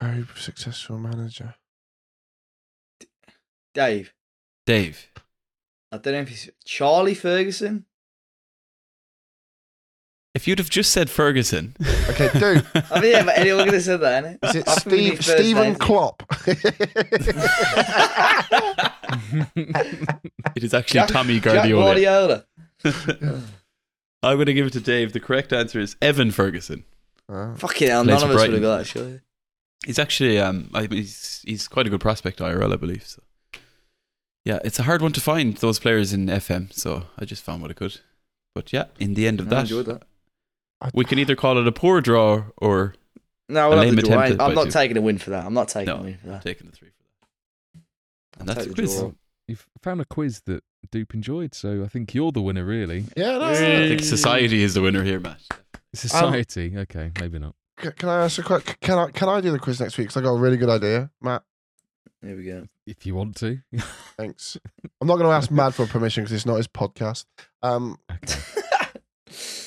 [0.00, 1.56] Very successful manager.
[3.74, 4.14] Dave.
[4.64, 5.08] Dave.
[5.92, 7.84] I don't know if he's Charlie Ferguson.
[10.34, 11.76] If you'd have just said Ferguson.
[12.08, 12.66] Okay, dude.
[12.90, 14.38] I mean, yeah, but anyone could have said that, innit?
[14.48, 15.78] Is it I think we Steve need first Stephen names.
[15.78, 16.22] Klopp?
[20.56, 21.84] it is actually Jack- Tommy Guardiola.
[21.84, 22.44] Guardiola.
[24.22, 25.12] I'm going to give it to Dave.
[25.12, 26.84] The correct answer is Evan Ferguson.
[27.28, 27.54] Oh.
[27.56, 29.20] Fucking hell, none of us would have got that, surely.
[29.84, 33.06] He's actually, um, I he's he's quite a good prospect IRL, I believe.
[33.06, 33.20] So,
[34.44, 36.72] yeah, it's a hard one to find those players in FM.
[36.72, 38.00] So I just found what I could.
[38.54, 40.02] But yeah, in the end of that, that.
[40.94, 42.94] we can either call it a poor draw or
[43.48, 44.20] No, we'll have lame the draw.
[44.22, 44.70] attempt I'm not two.
[44.72, 45.44] taking a win for that.
[45.46, 46.00] I'm not taking No.
[46.00, 46.42] a win for that.
[46.42, 48.40] taking the three for that.
[48.40, 48.98] And I'll that's take the the quiz.
[49.00, 49.12] draw.
[49.48, 53.04] you've found a quiz that Dupe enjoyed, so I think you're the winner, really.
[53.16, 55.40] Yeah, no, I think society is the winner here, Matt.
[55.94, 57.54] Society, okay, maybe not.
[57.76, 58.78] Can I ask a quick?
[58.80, 60.08] Can I can I do the quiz next week?
[60.08, 61.42] Because I got a really good idea, Matt.
[62.22, 62.66] There we go.
[62.86, 63.58] If you want to.
[64.16, 64.56] Thanks.
[65.00, 67.24] I'm not going to ask Mad for permission because it's not his podcast.
[67.62, 68.40] Um, okay.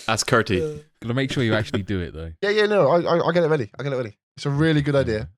[0.08, 0.84] Ask Curty.
[1.02, 2.32] Gotta make sure you actually do it though.
[2.42, 3.72] yeah, yeah, no, I, I I get it ready.
[3.78, 4.18] I get it ready.
[4.38, 5.30] It's a really good idea.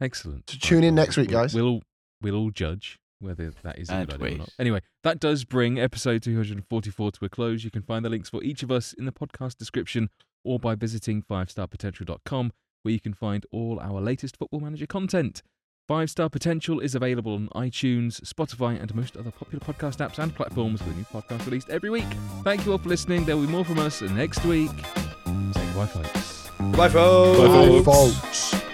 [0.00, 0.50] Excellent.
[0.50, 1.54] So tune in next week, We'll- guys.
[1.54, 1.82] We'll all,
[2.22, 4.38] we'll all judge whether that is a And good idea or wait.
[4.38, 4.50] not.
[4.58, 7.64] Anyway, that does bring episode 244 to a close.
[7.64, 10.10] You can find the links for each of us in the podcast description
[10.44, 15.42] or by visiting 5starpotential.com where you can find all our latest Football Manager content.
[15.88, 20.34] 5 Star Potential is available on iTunes, Spotify, and most other popular podcast apps and
[20.34, 22.04] platforms with a new podcast released every week.
[22.44, 23.24] Thank you all for listening.
[23.24, 24.68] There will be more from us next week.
[24.74, 26.50] Say goodbye, folks.
[26.76, 27.86] Bye, folks.
[27.86, 28.67] Bye, folks.